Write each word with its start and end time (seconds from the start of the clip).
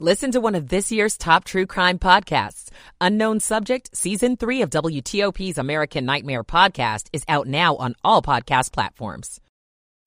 Listen 0.00 0.32
to 0.32 0.40
one 0.40 0.56
of 0.56 0.70
this 0.70 0.90
year's 0.90 1.16
top 1.16 1.44
true 1.44 1.66
crime 1.66 2.00
podcasts. 2.00 2.68
Unknown 3.00 3.38
Subject, 3.38 3.96
Season 3.96 4.36
3 4.36 4.62
of 4.62 4.70
WTOP's 4.70 5.56
American 5.56 6.04
Nightmare 6.04 6.42
podcast 6.42 7.06
is 7.12 7.22
out 7.28 7.46
now 7.46 7.76
on 7.76 7.94
all 8.02 8.20
podcast 8.20 8.72
platforms. 8.72 9.40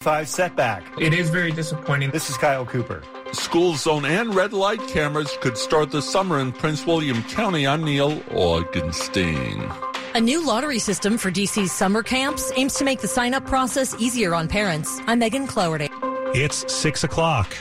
Five 0.02 0.28
setback. 0.28 0.84
It 1.00 1.14
is 1.14 1.30
very 1.30 1.54
disappointing. 1.54 2.12
This 2.12 2.30
is 2.30 2.36
Kyle 2.36 2.66
Cooper. 2.66 3.02
School 3.32 3.76
zone 3.76 4.04
and 4.04 4.36
red 4.36 4.52
light 4.52 4.86
cameras 4.90 5.38
could 5.40 5.58
start 5.58 5.90
the 5.92 6.02
summer 6.02 6.42
in 6.42 6.52
Prince 6.52 6.86
William 6.86 7.24
County. 7.24 7.66
I'm 7.66 7.86
Neil 7.86 8.12
Augenstein. 8.32 9.74
A 10.16 10.20
new 10.20 10.46
lottery 10.46 10.80
system 10.80 11.18
for 11.18 11.32
DC's 11.32 11.72
summer 11.72 12.04
camps 12.04 12.52
aims 12.58 12.74
to 12.74 12.84
make 12.84 13.00
the 13.00 13.08
sign 13.08 13.34
up 13.34 13.46
process 13.46 13.96
easier 13.98 14.36
on 14.36 14.50
parents. 14.50 15.00
I'm 15.08 15.20
Megan 15.20 15.48
Cloherty. 15.48 15.88
It's 16.34 16.70
6 16.74 17.06
o'clock. 17.06 17.56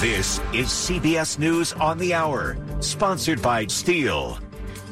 This 0.00 0.40
is 0.52 0.66
CBS 0.66 1.38
News 1.38 1.72
on 1.72 1.96
the 1.96 2.12
Hour, 2.12 2.58
sponsored 2.80 3.40
by 3.40 3.66
Steel. 3.68 4.38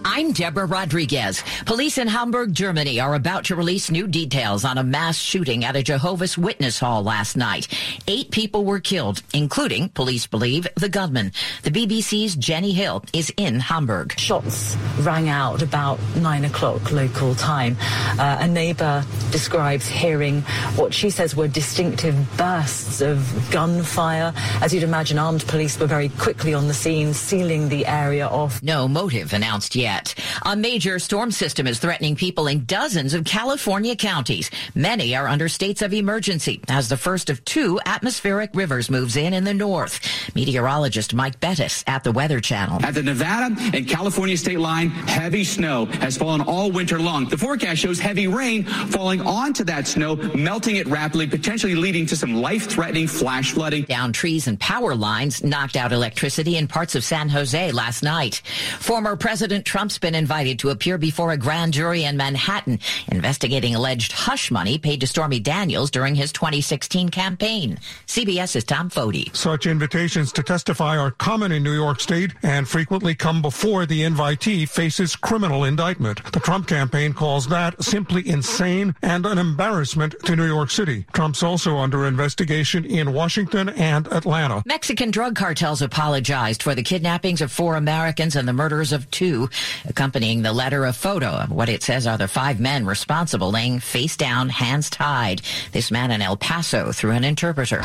I'm 0.03 0.33
Deborah 0.33 0.65
Rodriguez. 0.65 1.43
Police 1.67 1.99
in 1.99 2.09
Hamburg, 2.09 2.55
Germany 2.55 3.01
are 3.01 3.15
about 3.15 3.45
to 3.47 3.57
release 3.57 3.91
new 3.91 4.07
details 4.07 4.65
on 4.65 4.79
a 4.79 4.83
mass 4.83 5.19
shooting 5.19 5.65
at 5.65 5.77
a 5.77 5.83
Jehovah's 5.83 6.39
Witness 6.39 6.79
hall 6.79 7.03
last 7.03 7.37
night. 7.37 7.69
Eight 8.07 8.31
people 8.31 8.65
were 8.65 8.81
killed, 8.81 9.23
including, 9.35 9.91
police 9.91 10.27
believe, 10.27 10.67
the 10.77 10.89
gunman. 10.89 11.33
The 11.63 11.71
BBC's 11.71 12.37
Jenny 12.37 12.73
Hill 12.73 13.05
is 13.13 13.33
in 13.37 13.61
Hamburg. 13.61 14.19
Shots 14.19 14.77
rang 15.01 15.29
out 15.29 15.61
about 15.61 15.99
nine 16.17 16.45
o'clock 16.47 16.93
local 16.93 17.35
time. 17.35 17.77
Uh, 18.19 18.39
a 18.41 18.49
neighbor 18.49 19.05
describes 19.35 19.89
hearing 19.89 20.43
what 20.77 20.95
she 20.95 21.11
says 21.11 21.35
were 21.35 21.49
distinctive 21.49 22.15
bursts 22.37 23.01
of 23.01 23.19
gunfire. 23.51 24.33
As 24.63 24.73
you'd 24.73 24.85
imagine, 24.85 25.19
armed 25.19 25.45
police 25.49 25.77
were 25.77 25.89
very 25.89 26.09
quickly 26.09 26.55
on 26.55 26.69
the 26.69 26.73
scene, 26.73 27.13
sealing 27.13 27.69
the 27.69 27.85
area 27.85 28.29
off. 28.29 28.63
No 28.63 28.87
motive 28.87 29.33
announced 29.33 29.75
yet. 29.75 30.15
A 30.47 30.55
major 30.55 31.01
storm 31.01 31.33
system 31.33 31.67
is 31.67 31.81
threatening 31.81 32.15
people 32.15 32.47
in 32.47 32.65
dozens 32.65 33.13
of 33.13 33.25
California 33.25 33.97
counties. 33.97 34.53
Many 34.77 35.17
are 35.17 35.27
under 35.27 35.49
states 35.49 35.83
of 35.83 35.93
emergency 35.93 36.61
as 36.69 36.89
the 36.89 36.97
first 36.97 37.29
of 37.29 37.45
two 37.45 37.81
atmospheric 37.87 38.51
rivers 38.55 38.89
moves 38.89 39.17
in 39.17 39.35
in 39.35 39.43
the 39.43 39.53
north. 39.53 39.99
Meteorologist 40.37 41.13
Mike 41.13 41.41
Bettis 41.41 41.83
at 41.89 42.05
the 42.05 42.13
Weather 42.13 42.39
Channel. 42.39 42.85
At 42.85 42.95
the 42.95 43.03
Nevada 43.03 43.57
and 43.75 43.89
California 43.89 44.37
state 44.37 44.61
line, 44.61 44.91
heavy 44.91 45.43
snow 45.43 45.87
has 45.87 46.17
fallen 46.17 46.41
all 46.41 46.71
winter 46.71 47.01
long. 47.01 47.29
The 47.29 47.37
forecast 47.37 47.81
shows 47.81 47.99
heavy 47.99 48.29
rain 48.29 48.63
falling 48.63 49.24
Mm-hmm. 49.25 49.45
onto 49.45 49.65
that 49.65 49.87
snow, 49.87 50.17
melting 50.17 50.77
it 50.77 50.87
rapidly, 50.89 51.27
potentially 51.27 51.75
leading 51.77 52.07
to 52.07 52.17
some 52.17 52.35
life-threatening 52.35 53.07
flash 53.07 53.53
flooding. 53.53 53.85
Down 53.85 54.13
trees 54.13 54.49
and 54.49 54.59
power 54.59 54.95
lines 54.95 55.45
knocked 55.45 55.77
out 55.77 55.93
electricity 55.93 56.57
in 56.57 56.67
parts 56.67 56.95
of 56.95 57.05
San 57.05 57.29
Jose 57.29 57.71
last 57.73 58.03
night. 58.03 58.43
Former 58.81 59.15
President 59.15 59.65
Trump 59.65 59.85
Trump's 59.85 59.99
been 59.99 60.15
invited 60.15 60.59
to 60.61 60.71
appear 60.71 60.97
before 60.97 61.33
a 61.33 61.37
grand 61.37 61.75
jury 61.75 62.05
in 62.05 62.17
Manhattan 62.17 62.81
investigating 63.09 63.75
alleged 63.75 64.13
hush 64.13 64.51
money 64.51 64.79
paid 64.79 65.03
to 65.03 65.07
Stormy 65.07 65.41
Daniels 65.41 65.91
during 65.91 66.15
his 66.15 66.33
2016 66.33 67.11
campaign. 67.11 67.79
CBS's 68.07 68.65
Tom 68.65 68.89
Foty. 68.89 69.37
Such 69.37 69.67
invitations 69.67 70.33
to 70.33 70.43
testify 70.43 70.97
are 70.97 71.11
common 71.11 71.53
in 71.53 71.63
New 71.63 71.75
York 71.75 72.01
State 72.01 72.33
and 72.43 72.67
frequently 72.67 73.15
come 73.15 73.43
before 73.43 73.85
the 73.85 74.01
invitee 74.01 74.67
faces 74.67 75.17
criminal 75.17 75.65
indictment. 75.65 76.33
The 76.33 76.41
Trump 76.41 76.67
campaign 76.67 77.13
calls 77.13 77.47
that 77.49 77.85
simply 77.85 78.27
insane 78.27 78.95
and 79.03 79.14
an 79.23 79.39
embarrassment 79.39 80.15
to 80.25 80.35
New 80.35 80.47
York 80.47 80.71
City. 80.71 81.07
Trump's 81.13 81.43
also 81.43 81.77
under 81.77 82.07
investigation 82.07 82.85
in 82.85 83.13
Washington 83.13 83.69
and 83.69 84.09
Atlanta. 84.09 84.63
Mexican 84.67 85.11
drug 85.11 85.37
cartels 85.37 85.83
apologized 85.83 86.63
for 86.63 86.75
the 86.75 86.83
kidnappings 86.83 87.41
of 87.41 87.53
four 87.53 87.77
Americans 87.77 88.35
and 88.35 88.49
the 88.49 88.53
murders 88.53 88.93
of 88.93 89.09
two. 89.11 89.49
Accompanying 89.89 90.43
the 90.43 90.53
letter, 90.53 90.85
a 90.85 90.93
photo 90.93 91.29
of 91.29 91.51
what 91.51 91.69
it 91.69 91.83
says 91.83 92.07
are 92.07 92.19
the 92.19 92.27
five 92.27 92.59
men 92.59 92.87
responsible 92.87 93.51
laying 93.51 93.79
face 93.79 94.17
down, 94.17 94.49
hands 94.49 94.91
tied. 94.91 95.43
This 95.71 95.91
man 95.91 96.11
in 96.11 96.21
El 96.21 96.37
Paso 96.37 96.91
through 96.91 97.13
an 97.13 97.23
interpreter. 97.23 97.81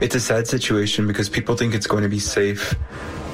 It's 0.00 0.14
a 0.14 0.20
sad 0.20 0.46
situation 0.46 1.06
because 1.08 1.28
people 1.28 1.56
think 1.56 1.74
it's 1.74 1.88
going 1.88 2.04
to 2.04 2.08
be 2.08 2.20
safe 2.20 2.74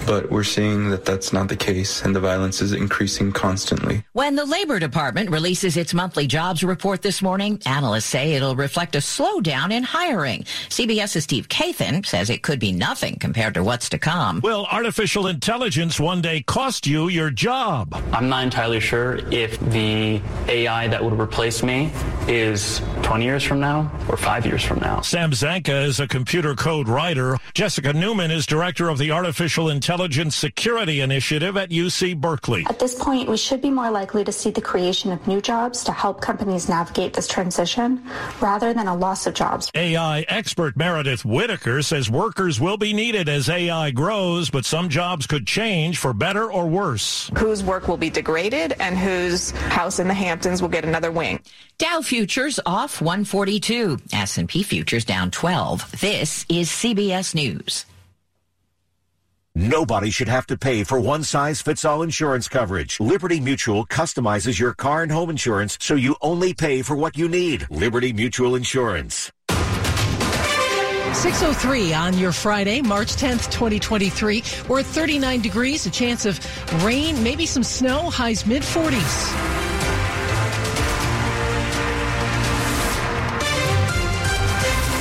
but 0.07 0.31
we're 0.31 0.45
seeing 0.45 0.91
that 0.91 1.05
that's 1.05 1.33
not 1.33 1.49
the 1.49 1.57
case 1.57 2.03
and 2.03 2.15
the 2.15 2.21
violence 2.21 2.61
is 2.61 2.73
increasing 2.73 3.33
constantly. 3.33 4.05
When 4.13 4.37
the 4.37 4.45
Labor 4.45 4.79
Department 4.79 5.31
releases 5.31 5.77
its 5.77 5.93
monthly 5.93 6.27
jobs 6.27 6.63
report 6.63 7.03
this 7.03 7.21
morning, 7.21 7.61
analysts 7.67 8.07
say 8.07 8.35
it'll 8.35 8.57
reflect 8.57 8.95
a 8.95 8.99
slowdown 8.99 9.73
in 9.73 9.83
hiring. 9.83 10.45
CBS's 10.69 11.25
Steve 11.25 11.49
Kathan 11.49 12.07
says 12.07 12.31
it 12.31 12.43
could 12.43 12.61
be 12.61 12.73
nothing 12.73 13.17
compared 13.17 13.55
to 13.55 13.65
what's 13.65 13.89
to 13.89 13.99
come. 13.99 14.41
Will 14.43 14.67
artificial 14.71 15.27
intelligence 15.27 15.99
one 15.99 16.21
day 16.21 16.43
cost 16.43 16.87
you 16.87 17.09
your 17.09 17.31
job? 17.31 18.01
I'm 18.13 18.29
not 18.29 18.45
entirely 18.45 18.81
sure 18.81 19.17
if 19.33 19.59
the 19.59 20.21
AI 20.49 20.89
that 20.89 21.03
would 21.03 21.19
replace 21.19 21.63
me 21.63 21.91
is 22.29 22.81
20 23.03 23.25
years 23.25 23.43
from 23.43 23.61
now 23.61 23.91
or 24.09 24.17
five 24.17 24.47
years 24.47 24.63
from 24.63 24.79
now. 24.79 25.01
Sam 25.01 25.33
Zanka 25.33 25.85
is 25.85 25.99
a 26.01 26.07
computer 26.07 26.55
code 26.55 26.89
writer. 26.89 27.37
Jessica 27.55 27.93
Newman 27.93 28.31
is 28.31 28.47
director 28.47 28.89
of 28.89 28.99
the 28.99 29.11
Artificial 29.11 29.69
Intelligence 29.69 29.88
Intelligence 29.89 30.37
Security 30.37 31.01
Initiative 31.01 31.57
at 31.57 31.71
UC 31.71 32.21
Berkeley. 32.21 32.63
At 32.69 32.79
this 32.79 32.95
point, 32.95 33.27
we 33.27 33.39
should 33.39 33.63
be 33.63 33.71
more 33.71 33.91
likely 33.91 34.23
to 34.23 34.31
see 34.31 34.51
the 34.51 34.61
creation 34.61 35.11
of 35.13 35.27
new 35.27 35.41
jobs 35.41 35.83
to 35.85 35.93
help 35.93 36.21
companies 36.21 36.69
navigate 36.69 37.15
this 37.15 37.27
transition 37.27 38.03
rather 38.39 38.75
than 38.75 38.87
a 38.87 38.95
loss 38.95 39.27
of 39.27 39.33
jobs. 39.33 39.71
AI 39.75 40.27
expert 40.29 40.77
Meredith 40.77 41.25
Whittaker 41.25 41.81
says 41.81 42.11
workers 42.11 42.61
will 42.61 42.77
be 42.77 42.93
needed 42.93 43.31
as 43.31 43.49
AI 43.49 43.91
grows, 43.91 44.51
but 44.51 44.67
some 44.67 44.91
jobs 44.91 45.27
could 45.27 45.47
change 45.47 45.97
for 45.97 46.13
better 46.13 46.53
or 46.53 46.67
worse. 46.67 47.31
Whose 47.39 47.65
work 47.65 47.89
will 47.89 47.97
be 47.97 48.11
degraded 48.11 48.75
and 48.81 48.99
whose 48.99 49.53
house 49.53 50.01
in 50.01 50.07
the 50.07 50.13
Hamptons 50.13 50.61
will 50.61 50.69
get 50.69 50.85
another 50.85 51.11
wing. 51.11 51.41
Dow 51.79 52.03
futures 52.03 52.61
off 52.67 53.01
142, 53.01 54.01
S&P 54.13 54.63
futures 54.65 55.07
down 55.07 55.31
12. 55.31 55.99
This 55.99 56.45
is 56.51 56.69
CBS 56.69 57.35
News. 57.35 57.87
Nobody 59.59 60.11
should 60.11 60.29
have 60.29 60.47
to 60.47 60.57
pay 60.57 60.85
for 60.85 61.01
one 61.01 61.25
size 61.25 61.61
fits 61.61 61.85
all 61.85 62.03
insurance 62.03 62.47
coverage. 62.47 63.01
Liberty 63.01 63.41
Mutual 63.41 63.85
customizes 63.87 64.57
your 64.57 64.73
car 64.73 65.03
and 65.03 65.11
home 65.11 65.31
insurance 65.31 65.77
so 65.81 65.97
you 65.97 66.15
only 66.23 66.55
pay 66.55 66.81
for 66.81 66.95
what 66.95 67.19
you 67.19 67.29
need. 67.29 67.69
Liberty 67.69 68.13
Mutual 68.13 68.55
Insurance. 68.55 69.33
603 69.49 71.93
on 71.93 72.17
your 72.17 72.31
Friday, 72.31 72.83
March 72.83 73.17
10th, 73.17 73.51
2023. 73.51 74.45
We're 74.69 74.79
at 74.79 74.87
39 74.87 75.41
degrees, 75.41 75.87
a 75.87 75.91
chance 75.91 76.25
of 76.25 76.39
rain, 76.85 77.21
maybe 77.25 77.45
some 77.45 77.65
snow, 77.65 78.11
highs 78.11 78.47
mid 78.47 78.63
40s. 78.63 79.58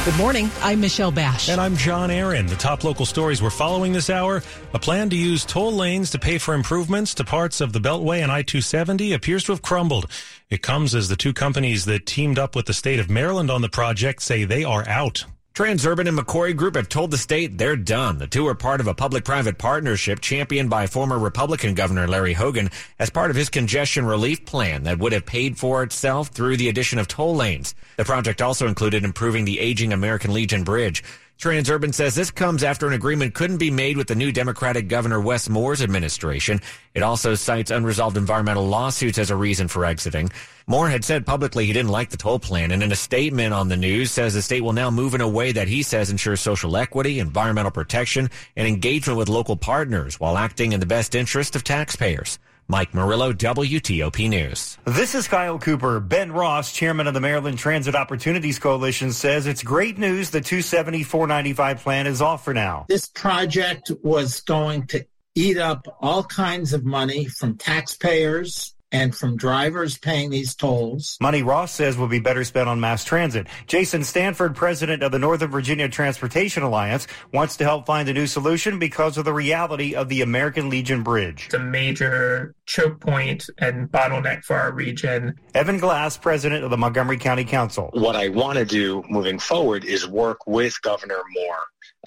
Good 0.07 0.17
morning. 0.17 0.49
I'm 0.61 0.79
Michelle 0.79 1.11
Basch. 1.11 1.49
And 1.49 1.59
I'm 1.59 1.75
John 1.75 2.09
Aaron. 2.09 2.47
The 2.47 2.55
top 2.55 2.85
local 2.85 3.05
stories 3.05 3.41
we're 3.41 3.49
following 3.49 3.91
this 3.91 4.09
hour. 4.09 4.41
A 4.73 4.79
plan 4.79 5.09
to 5.09 5.17
use 5.17 5.43
toll 5.43 5.73
lanes 5.73 6.11
to 6.11 6.17
pay 6.17 6.37
for 6.37 6.53
improvements 6.53 7.13
to 7.15 7.25
parts 7.25 7.59
of 7.59 7.73
the 7.73 7.79
Beltway 7.79 8.23
and 8.23 8.31
I 8.31 8.41
270 8.41 9.11
appears 9.11 9.43
to 9.43 9.51
have 9.51 9.61
crumbled. 9.61 10.09
It 10.49 10.61
comes 10.61 10.95
as 10.95 11.09
the 11.09 11.17
two 11.17 11.33
companies 11.33 11.83
that 11.83 12.05
teamed 12.05 12.39
up 12.39 12.55
with 12.55 12.67
the 12.67 12.73
state 12.73 13.01
of 13.01 13.09
Maryland 13.09 13.51
on 13.51 13.61
the 13.61 13.67
project 13.67 14.21
say 14.21 14.45
they 14.45 14.63
are 14.63 14.87
out. 14.87 15.25
Transurban 15.57 16.05
and 16.05 16.15
Macquarie 16.15 16.53
Group 16.53 16.75
have 16.75 16.87
told 16.87 17.09
the 17.09 17.17
state 17.17 17.57
they're 17.57 17.75
done. 17.75 18.19
The 18.19 18.27
two 18.27 18.45
are 18.45 18.53
part 18.53 18.79
of 18.79 18.85
a 18.85 18.93
public-private 18.93 19.57
partnership 19.57 20.19
championed 20.19 20.69
by 20.69 20.85
former 20.85 21.17
Republican 21.17 21.73
Governor 21.73 22.07
Larry 22.07 22.33
Hogan 22.33 22.69
as 22.99 23.09
part 23.09 23.31
of 23.31 23.35
his 23.35 23.49
congestion 23.49 24.05
relief 24.05 24.45
plan 24.45 24.83
that 24.83 24.99
would 24.99 25.13
have 25.13 25.25
paid 25.25 25.57
for 25.57 25.81
itself 25.81 26.27
through 26.27 26.57
the 26.57 26.69
addition 26.69 26.99
of 26.99 27.07
toll 27.07 27.35
lanes. 27.35 27.73
The 27.95 28.05
project 28.05 28.39
also 28.39 28.67
included 28.67 29.03
improving 29.03 29.45
the 29.45 29.59
aging 29.59 29.93
American 29.93 30.31
Legion 30.31 30.63
Bridge. 30.63 31.03
Transurban 31.39 31.93
says 31.93 32.15
this 32.15 32.31
comes 32.31 32.63
after 32.63 32.87
an 32.87 32.93
agreement 32.93 33.35
couldn't 33.35 33.57
be 33.57 33.69
made 33.69 33.95
with 33.95 34.07
the 34.07 34.15
new 34.15 34.31
Democratic 34.31 34.87
Governor 34.87 35.21
Wes 35.21 35.47
Moore's 35.47 35.83
administration. 35.83 36.59
It 36.95 37.03
also 37.03 37.35
cites 37.35 37.69
unresolved 37.69 38.17
environmental 38.17 38.65
lawsuits 38.65 39.19
as 39.19 39.29
a 39.29 39.35
reason 39.35 39.67
for 39.67 39.85
exiting. 39.85 40.31
Moore 40.65 40.89
had 40.89 41.05
said 41.05 41.27
publicly 41.27 41.67
he 41.67 41.73
didn't 41.73 41.91
like 41.91 42.09
the 42.09 42.17
toll 42.17 42.39
plan 42.39 42.71
and 42.71 42.81
in 42.81 42.91
a 42.91 42.95
statement 42.95 43.53
on 43.53 43.67
the 43.67 43.77
news 43.77 44.09
says 44.09 44.33
the 44.33 44.41
state 44.41 44.61
will 44.61 44.73
now 44.73 44.89
move 44.89 45.13
in 45.13 45.21
a 45.21 45.29
way 45.29 45.51
that 45.51 45.67
he 45.67 45.83
says 45.83 46.09
ensures 46.09 46.41
social 46.41 46.75
equity, 46.75 47.19
environmental 47.19 47.71
protection, 47.71 48.31
and 48.55 48.67
engagement 48.67 49.19
with 49.19 49.29
local 49.29 49.55
partners 49.55 50.19
while 50.19 50.39
acting 50.39 50.73
in 50.73 50.79
the 50.79 50.87
best 50.87 51.13
interest 51.13 51.55
of 51.55 51.63
taxpayers. 51.63 52.39
Mike 52.69 52.93
Murillo, 52.93 53.31
WTOP 53.31 54.29
News. 54.29 54.77
This 54.83 55.15
is 55.15 55.27
Kyle 55.27 55.57
Cooper. 55.57 56.01
Ben 56.01 56.33
Ross, 56.33 56.73
chairman 56.73 57.07
of 57.07 57.13
the 57.13 57.21
Maryland 57.21 57.57
Transit 57.57 57.95
Opportunities 57.95 58.59
Coalition, 58.59 59.13
says 59.13 59.47
it's 59.47 59.63
great 59.63 59.97
news 59.97 60.31
the 60.31 60.41
270 60.41 61.03
495 61.03 61.79
plan 61.79 62.07
is 62.07 62.21
off 62.21 62.43
for 62.43 62.53
now. 62.53 62.85
This 62.89 63.07
project 63.07 63.91
was 64.03 64.41
going 64.41 64.87
to 64.87 65.05
eat 65.33 65.57
up 65.57 65.87
all 66.01 66.23
kinds 66.23 66.73
of 66.73 66.83
money 66.83 67.25
from 67.25 67.55
taxpayers 67.55 68.75
and 68.91 69.15
from 69.15 69.37
drivers 69.37 69.97
paying 69.97 70.29
these 70.29 70.55
tolls. 70.55 71.17
Money 71.21 71.43
Ross 71.43 71.71
says 71.73 71.97
will 71.97 72.07
be 72.07 72.19
better 72.19 72.43
spent 72.43 72.69
on 72.69 72.79
mass 72.79 73.03
transit. 73.03 73.47
Jason 73.67 74.03
Stanford, 74.03 74.55
president 74.55 75.03
of 75.03 75.11
the 75.11 75.19
Northern 75.19 75.51
Virginia 75.51 75.89
Transportation 75.89 76.63
Alliance, 76.63 77.07
wants 77.33 77.57
to 77.57 77.63
help 77.63 77.85
find 77.85 78.07
a 78.09 78.13
new 78.13 78.27
solution 78.27 78.79
because 78.79 79.17
of 79.17 79.25
the 79.25 79.33
reality 79.33 79.95
of 79.95 80.09
the 80.09 80.21
American 80.21 80.69
Legion 80.69 81.03
Bridge. 81.03 81.45
It's 81.45 81.53
a 81.53 81.59
major 81.59 82.55
choke 82.65 82.99
point 82.99 83.49
and 83.59 83.89
bottleneck 83.91 84.43
for 84.43 84.55
our 84.55 84.71
region. 84.71 85.35
Evan 85.53 85.77
Glass, 85.77 86.17
president 86.17 86.63
of 86.63 86.69
the 86.69 86.77
Montgomery 86.77 87.17
County 87.17 87.45
Council. 87.45 87.89
What 87.93 88.15
I 88.15 88.29
want 88.29 88.57
to 88.57 88.65
do 88.65 89.03
moving 89.09 89.39
forward 89.39 89.85
is 89.85 90.07
work 90.07 90.47
with 90.47 90.81
Governor 90.81 91.21
Moore 91.33 91.59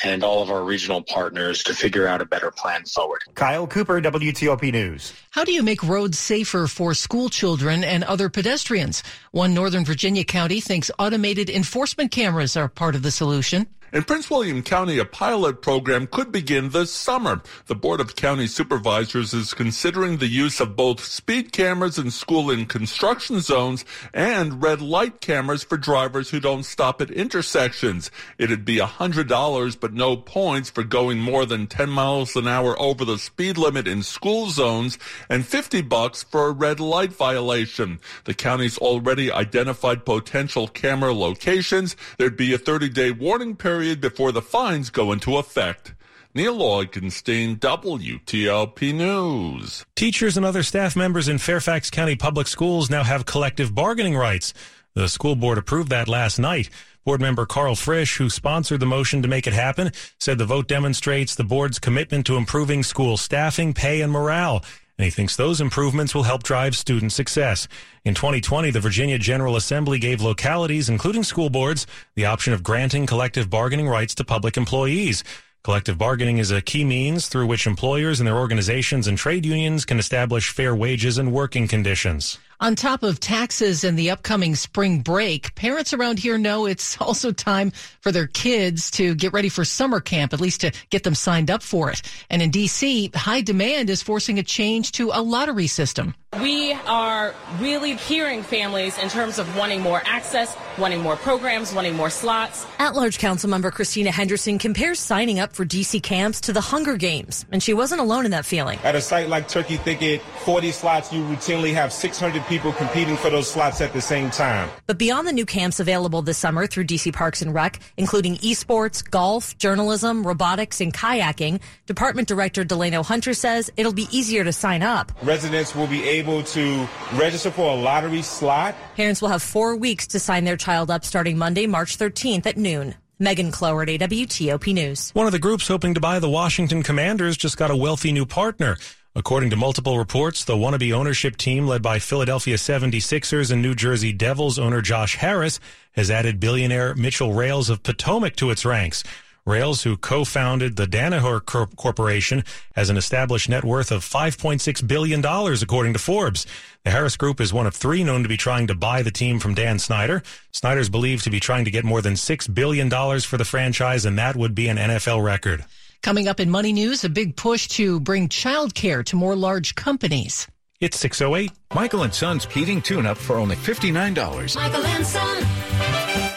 and 0.04 0.24
all 0.24 0.42
of 0.42 0.50
our 0.50 0.64
regional 0.64 1.02
partners 1.02 1.62
to 1.64 1.74
figure 1.74 2.06
out 2.06 2.20
a 2.20 2.24
better 2.24 2.50
plan 2.50 2.84
forward. 2.84 3.22
Kyle 3.34 3.66
Cooper, 3.66 4.00
WTOP 4.00 4.72
News. 4.72 5.12
How 5.30 5.44
do 5.44 5.52
you 5.52 5.62
make 5.62 5.82
roads 5.82 6.18
safer 6.18 6.66
for 6.66 6.94
school 6.94 7.28
children 7.28 7.84
and 7.84 8.04
other 8.04 8.28
pedestrians? 8.28 9.02
One 9.30 9.54
Northern 9.54 9.84
Virginia 9.84 10.24
county 10.24 10.60
thinks 10.60 10.90
automated 10.98 11.50
enforcement 11.50 12.10
cameras 12.10 12.56
are 12.56 12.68
part 12.68 12.94
of 12.94 13.02
the 13.02 13.10
solution. 13.10 13.66
In 13.92 14.04
Prince 14.04 14.30
William 14.30 14.62
County, 14.62 14.98
a 14.98 15.04
pilot 15.04 15.62
program 15.62 16.06
could 16.06 16.30
begin 16.30 16.68
this 16.68 16.92
summer. 16.92 17.42
The 17.66 17.74
Board 17.74 18.00
of 18.00 18.14
County 18.14 18.46
Supervisors 18.46 19.34
is 19.34 19.52
considering 19.52 20.18
the 20.18 20.28
use 20.28 20.60
of 20.60 20.76
both 20.76 21.02
speed 21.02 21.50
cameras 21.50 21.98
in 21.98 22.12
school 22.12 22.52
and 22.52 22.68
construction 22.68 23.40
zones 23.40 23.84
and 24.14 24.62
red 24.62 24.80
light 24.80 25.20
cameras 25.20 25.64
for 25.64 25.76
drivers 25.76 26.30
who 26.30 26.38
don't 26.38 26.62
stop 26.62 27.00
at 27.00 27.10
intersections. 27.10 28.12
It'd 28.38 28.64
be 28.64 28.76
$100 28.76 29.80
but 29.80 29.92
no 29.92 30.16
points 30.16 30.70
for 30.70 30.84
going 30.84 31.18
more 31.18 31.44
than 31.44 31.66
10 31.66 31.90
miles 31.90 32.36
an 32.36 32.46
hour 32.46 32.80
over 32.80 33.04
the 33.04 33.18
speed 33.18 33.58
limit 33.58 33.88
in 33.88 34.04
school 34.04 34.50
zones 34.50 34.98
and 35.28 35.44
50 35.44 35.82
bucks 35.82 36.22
for 36.22 36.46
a 36.46 36.52
red 36.52 36.78
light 36.78 37.12
violation. 37.12 37.98
The 38.22 38.34
county's 38.34 38.78
already 38.78 39.32
identified 39.32 40.04
potential 40.06 40.68
camera 40.68 41.12
locations. 41.12 41.96
There'd 42.18 42.36
be 42.36 42.54
a 42.54 42.58
30-day 42.58 43.10
warning 43.10 43.56
period 43.56 43.79
period 43.80 43.98
before 43.98 44.30
the 44.30 44.42
fines 44.42 44.90
go 44.90 45.10
into 45.10 45.38
effect. 45.38 45.94
Neil 46.34 46.58
Augenstein, 46.58 47.58
WTOP 47.58 48.94
News. 48.94 49.86
Teachers 49.96 50.36
and 50.36 50.44
other 50.44 50.62
staff 50.62 50.94
members 50.94 51.28
in 51.28 51.38
Fairfax 51.38 51.88
County 51.88 52.14
Public 52.14 52.46
Schools 52.46 52.90
now 52.90 53.02
have 53.02 53.24
collective 53.24 53.74
bargaining 53.74 54.14
rights. 54.14 54.52
The 54.94 55.08
school 55.08 55.34
board 55.34 55.56
approved 55.56 55.88
that 55.88 56.08
last 56.08 56.38
night. 56.38 56.68
Board 57.06 57.22
member 57.22 57.46
Karl 57.46 57.74
Frisch, 57.74 58.18
who 58.18 58.28
sponsored 58.28 58.80
the 58.80 58.84
motion 58.86 59.22
to 59.22 59.28
make 59.28 59.46
it 59.46 59.54
happen, 59.54 59.92
said 60.18 60.36
the 60.36 60.44
vote 60.44 60.68
demonstrates 60.68 61.34
the 61.34 61.42
board's 61.42 61.78
commitment 61.78 62.26
to 62.26 62.36
improving 62.36 62.82
school 62.82 63.16
staffing, 63.16 63.72
pay, 63.72 64.02
and 64.02 64.12
morale 64.12 64.62
and 65.00 65.04
he 65.06 65.10
thinks 65.10 65.34
those 65.34 65.62
improvements 65.62 66.14
will 66.14 66.24
help 66.24 66.42
drive 66.42 66.76
student 66.76 67.10
success. 67.10 67.66
In 68.04 68.14
2020, 68.14 68.70
the 68.70 68.80
Virginia 68.80 69.18
General 69.18 69.56
Assembly 69.56 69.98
gave 69.98 70.20
localities, 70.20 70.90
including 70.90 71.24
school 71.24 71.48
boards, 71.48 71.86
the 72.16 72.26
option 72.26 72.52
of 72.52 72.62
granting 72.62 73.06
collective 73.06 73.48
bargaining 73.48 73.88
rights 73.88 74.14
to 74.16 74.24
public 74.24 74.58
employees. 74.58 75.24
Collective 75.64 75.96
bargaining 75.96 76.36
is 76.36 76.50
a 76.50 76.60
key 76.60 76.84
means 76.84 77.28
through 77.28 77.46
which 77.46 77.66
employers 77.66 78.20
and 78.20 78.26
their 78.26 78.36
organizations 78.36 79.06
and 79.06 79.16
trade 79.16 79.46
unions 79.46 79.86
can 79.86 79.98
establish 79.98 80.50
fair 80.50 80.76
wages 80.76 81.16
and 81.16 81.32
working 81.32 81.66
conditions. 81.66 82.38
On 82.62 82.76
top 82.76 83.02
of 83.02 83.20
taxes 83.20 83.84
and 83.84 83.98
the 83.98 84.10
upcoming 84.10 84.54
spring 84.54 85.00
break, 85.00 85.54
parents 85.54 85.94
around 85.94 86.18
here 86.18 86.36
know 86.36 86.66
it's 86.66 86.94
also 87.00 87.32
time 87.32 87.70
for 88.02 88.12
their 88.12 88.26
kids 88.26 88.90
to 88.92 89.14
get 89.14 89.32
ready 89.32 89.48
for 89.48 89.64
summer 89.64 89.98
camp, 89.98 90.34
at 90.34 90.42
least 90.42 90.60
to 90.60 90.72
get 90.90 91.02
them 91.02 91.14
signed 91.14 91.50
up 91.50 91.62
for 91.62 91.90
it. 91.90 92.02
And 92.28 92.42
in 92.42 92.50
DC, 92.50 93.14
high 93.14 93.40
demand 93.40 93.88
is 93.88 94.02
forcing 94.02 94.38
a 94.38 94.42
change 94.42 94.92
to 94.92 95.10
a 95.10 95.22
lottery 95.22 95.68
system. 95.68 96.14
We 96.38 96.72
are 96.86 97.34
really 97.58 97.96
hearing 97.96 98.44
families 98.44 98.96
in 98.98 99.08
terms 99.08 99.40
of 99.40 99.56
wanting 99.56 99.80
more 99.80 100.00
access, 100.04 100.56
wanting 100.78 101.00
more 101.00 101.16
programs, 101.16 101.74
wanting 101.74 101.96
more 101.96 102.08
slots. 102.08 102.64
At 102.78 102.94
large 102.94 103.18
council 103.18 103.50
member 103.50 103.72
Christina 103.72 104.12
Henderson 104.12 104.56
compares 104.60 105.00
signing 105.00 105.40
up 105.40 105.52
for 105.52 105.64
DC 105.64 106.00
camps 106.04 106.40
to 106.42 106.52
the 106.52 106.60
Hunger 106.60 106.96
Games, 106.96 107.46
and 107.50 107.60
she 107.60 107.74
wasn't 107.74 108.00
alone 108.00 108.26
in 108.26 108.30
that 108.30 108.46
feeling. 108.46 108.78
At 108.84 108.94
a 108.94 109.00
site 109.00 109.28
like 109.28 109.48
Turkey 109.48 109.76
Thicket, 109.76 110.22
40 110.44 110.70
slots, 110.70 111.12
you 111.12 111.20
routinely 111.24 111.74
have 111.74 111.92
600 111.92 112.46
people 112.46 112.72
competing 112.74 113.16
for 113.16 113.28
those 113.28 113.50
slots 113.50 113.80
at 113.80 113.92
the 113.92 114.00
same 114.00 114.30
time. 114.30 114.70
But 114.86 114.98
beyond 114.98 115.26
the 115.26 115.32
new 115.32 115.44
camps 115.44 115.80
available 115.80 116.22
this 116.22 116.38
summer 116.38 116.68
through 116.68 116.84
DC 116.84 117.12
Parks 117.12 117.42
and 117.42 117.52
Rec, 117.52 117.80
including 117.96 118.36
esports, 118.36 119.02
golf, 119.02 119.58
journalism, 119.58 120.24
robotics, 120.24 120.80
and 120.80 120.94
kayaking, 120.94 121.60
Department 121.86 122.28
Director 122.28 122.62
Delano 122.62 123.02
Hunter 123.02 123.34
says 123.34 123.68
it'll 123.76 123.92
be 123.92 124.06
easier 124.16 124.44
to 124.44 124.52
sign 124.52 124.84
up. 124.84 125.10
Residents 125.24 125.74
will 125.74 125.88
be 125.88 126.04
able 126.04 126.19
able 126.20 126.42
to 126.42 126.86
register 127.14 127.50
for 127.50 127.72
a 127.72 127.74
lottery 127.74 128.22
slot. 128.22 128.74
Parents 128.94 129.22
will 129.22 129.30
have 129.30 129.42
four 129.42 129.74
weeks 129.74 130.06
to 130.08 130.20
sign 130.20 130.44
their 130.44 130.56
child 130.56 130.90
up 130.90 131.04
starting 131.04 131.38
Monday, 131.38 131.66
March 131.66 131.96
13th 131.96 132.46
at 132.46 132.56
noon. 132.56 132.94
Megan 133.18 133.50
Cloherty, 133.50 133.98
WTOP 133.98 134.72
News. 134.72 135.10
One 135.10 135.26
of 135.26 135.32
the 135.32 135.38
groups 135.38 135.68
hoping 135.68 135.94
to 135.94 136.00
buy 136.00 136.18
the 136.18 136.30
Washington 136.30 136.82
Commanders 136.82 137.36
just 137.36 137.56
got 137.56 137.70
a 137.70 137.76
wealthy 137.76 138.12
new 138.12 138.24
partner. 138.24 138.76
According 139.14 139.50
to 139.50 139.56
multiple 139.56 139.98
reports, 139.98 140.44
the 140.44 140.56
wannabe 140.56 140.92
ownership 140.92 141.36
team 141.36 141.66
led 141.66 141.82
by 141.82 141.98
Philadelphia 141.98 142.56
76ers 142.56 143.50
and 143.50 143.60
New 143.60 143.74
Jersey 143.74 144.12
Devils 144.12 144.58
owner 144.58 144.80
Josh 144.80 145.16
Harris 145.16 145.58
has 145.92 146.10
added 146.10 146.38
billionaire 146.38 146.94
Mitchell 146.94 147.32
Rales 147.32 147.68
of 147.68 147.82
Potomac 147.82 148.36
to 148.36 148.50
its 148.50 148.64
ranks. 148.64 149.02
Rales, 149.46 149.82
who 149.82 149.96
co-founded 149.96 150.76
the 150.76 150.86
Danaher 150.86 151.44
Corporation, 151.76 152.44
has 152.74 152.90
an 152.90 152.96
established 152.96 153.48
net 153.48 153.64
worth 153.64 153.90
of 153.90 154.04
$5.6 154.04 154.86
billion, 154.86 155.24
according 155.24 155.92
to 155.94 155.98
Forbes. 155.98 156.46
The 156.84 156.90
Harris 156.90 157.16
Group 157.16 157.40
is 157.40 157.52
one 157.52 157.66
of 157.66 157.74
three 157.74 158.04
known 158.04 158.22
to 158.22 158.28
be 158.28 158.36
trying 158.36 158.66
to 158.68 158.74
buy 158.74 159.02
the 159.02 159.10
team 159.10 159.38
from 159.38 159.54
Dan 159.54 159.78
Snyder. 159.78 160.22
Snyder's 160.52 160.88
believed 160.88 161.24
to 161.24 161.30
be 161.30 161.40
trying 161.40 161.64
to 161.64 161.70
get 161.70 161.84
more 161.84 162.02
than 162.02 162.14
$6 162.14 162.54
billion 162.54 162.90
for 163.20 163.36
the 163.36 163.44
franchise, 163.44 164.04
and 164.04 164.18
that 164.18 164.36
would 164.36 164.54
be 164.54 164.68
an 164.68 164.76
NFL 164.76 165.24
record. 165.24 165.64
Coming 166.02 166.28
up 166.28 166.40
in 166.40 166.48
Money 166.50 166.72
News, 166.72 167.04
a 167.04 167.08
big 167.08 167.36
push 167.36 167.68
to 167.68 168.00
bring 168.00 168.28
childcare 168.28 169.04
to 169.06 169.16
more 169.16 169.36
large 169.36 169.74
companies. 169.74 170.46
It's 170.80 170.98
608. 170.98 171.52
Michael 171.74 172.04
and 172.04 172.14
Son's 172.14 172.46
heating 172.46 172.80
tune-up 172.80 173.18
for 173.18 173.36
only 173.36 173.56
$59. 173.56 174.56
Michael 174.56 174.86
and 174.86 175.06
Son. 175.06 176.29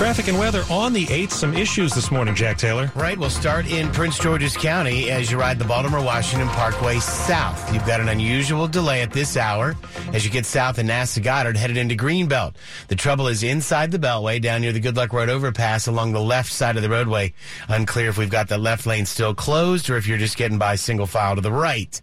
Traffic 0.00 0.28
and 0.28 0.38
weather 0.38 0.64
on 0.70 0.94
the 0.94 1.04
8th. 1.08 1.32
Some 1.32 1.54
issues 1.54 1.92
this 1.92 2.10
morning, 2.10 2.34
Jack 2.34 2.56
Taylor. 2.56 2.90
Right. 2.94 3.18
We'll 3.18 3.28
start 3.28 3.70
in 3.70 3.92
Prince 3.92 4.18
George's 4.18 4.56
County 4.56 5.10
as 5.10 5.30
you 5.30 5.38
ride 5.38 5.58
the 5.58 5.66
Baltimore 5.66 6.02
Washington 6.02 6.48
Parkway 6.48 7.00
south. 7.00 7.70
You've 7.70 7.84
got 7.84 8.00
an 8.00 8.08
unusual 8.08 8.66
delay 8.66 9.02
at 9.02 9.12
this 9.12 9.36
hour 9.36 9.76
as 10.14 10.24
you 10.24 10.30
get 10.30 10.46
south 10.46 10.78
in 10.78 10.86
NASA 10.86 11.22
Goddard 11.22 11.58
headed 11.58 11.76
into 11.76 11.96
Greenbelt. 11.96 12.54
The 12.88 12.96
trouble 12.96 13.28
is 13.28 13.42
inside 13.42 13.90
the 13.90 13.98
Beltway 13.98 14.40
down 14.40 14.62
near 14.62 14.72
the 14.72 14.80
Good 14.80 14.96
Luck 14.96 15.12
Road 15.12 15.28
overpass 15.28 15.86
along 15.86 16.12
the 16.12 16.22
left 16.22 16.50
side 16.50 16.76
of 16.76 16.82
the 16.82 16.88
roadway. 16.88 17.34
Unclear 17.68 18.08
if 18.08 18.16
we've 18.16 18.30
got 18.30 18.48
the 18.48 18.56
left 18.56 18.86
lane 18.86 19.04
still 19.04 19.34
closed 19.34 19.90
or 19.90 19.98
if 19.98 20.06
you're 20.06 20.16
just 20.16 20.38
getting 20.38 20.56
by 20.56 20.76
single 20.76 21.06
file 21.06 21.34
to 21.34 21.42
the 21.42 21.52
right. 21.52 22.00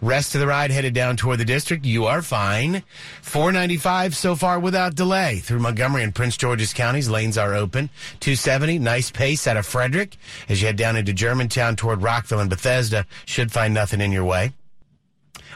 Rest 0.00 0.34
of 0.34 0.40
the 0.40 0.46
ride 0.46 0.70
headed 0.70 0.94
down 0.94 1.16
toward 1.16 1.38
the 1.38 1.44
district. 1.44 1.84
You 1.84 2.06
are 2.06 2.22
fine. 2.22 2.82
495 3.22 4.14
so 4.14 4.34
far 4.36 4.60
without 4.60 4.94
delay 4.94 5.38
through 5.38 5.60
Montgomery 5.60 6.02
and 6.02 6.14
Prince 6.14 6.36
George's 6.36 6.72
counties. 6.72 7.08
Lanes 7.08 7.37
are 7.38 7.54
open. 7.54 7.88
270, 8.20 8.78
nice 8.78 9.10
pace 9.10 9.46
out 9.46 9.56
of 9.56 9.66
Frederick 9.66 10.16
as 10.48 10.60
you 10.60 10.66
head 10.66 10.76
down 10.76 10.96
into 10.96 11.12
Germantown 11.12 11.76
toward 11.76 12.02
Rockville 12.02 12.40
and 12.40 12.50
Bethesda. 12.50 13.06
Should 13.24 13.52
find 13.52 13.72
nothing 13.72 14.00
in 14.00 14.12
your 14.12 14.24
way. 14.24 14.52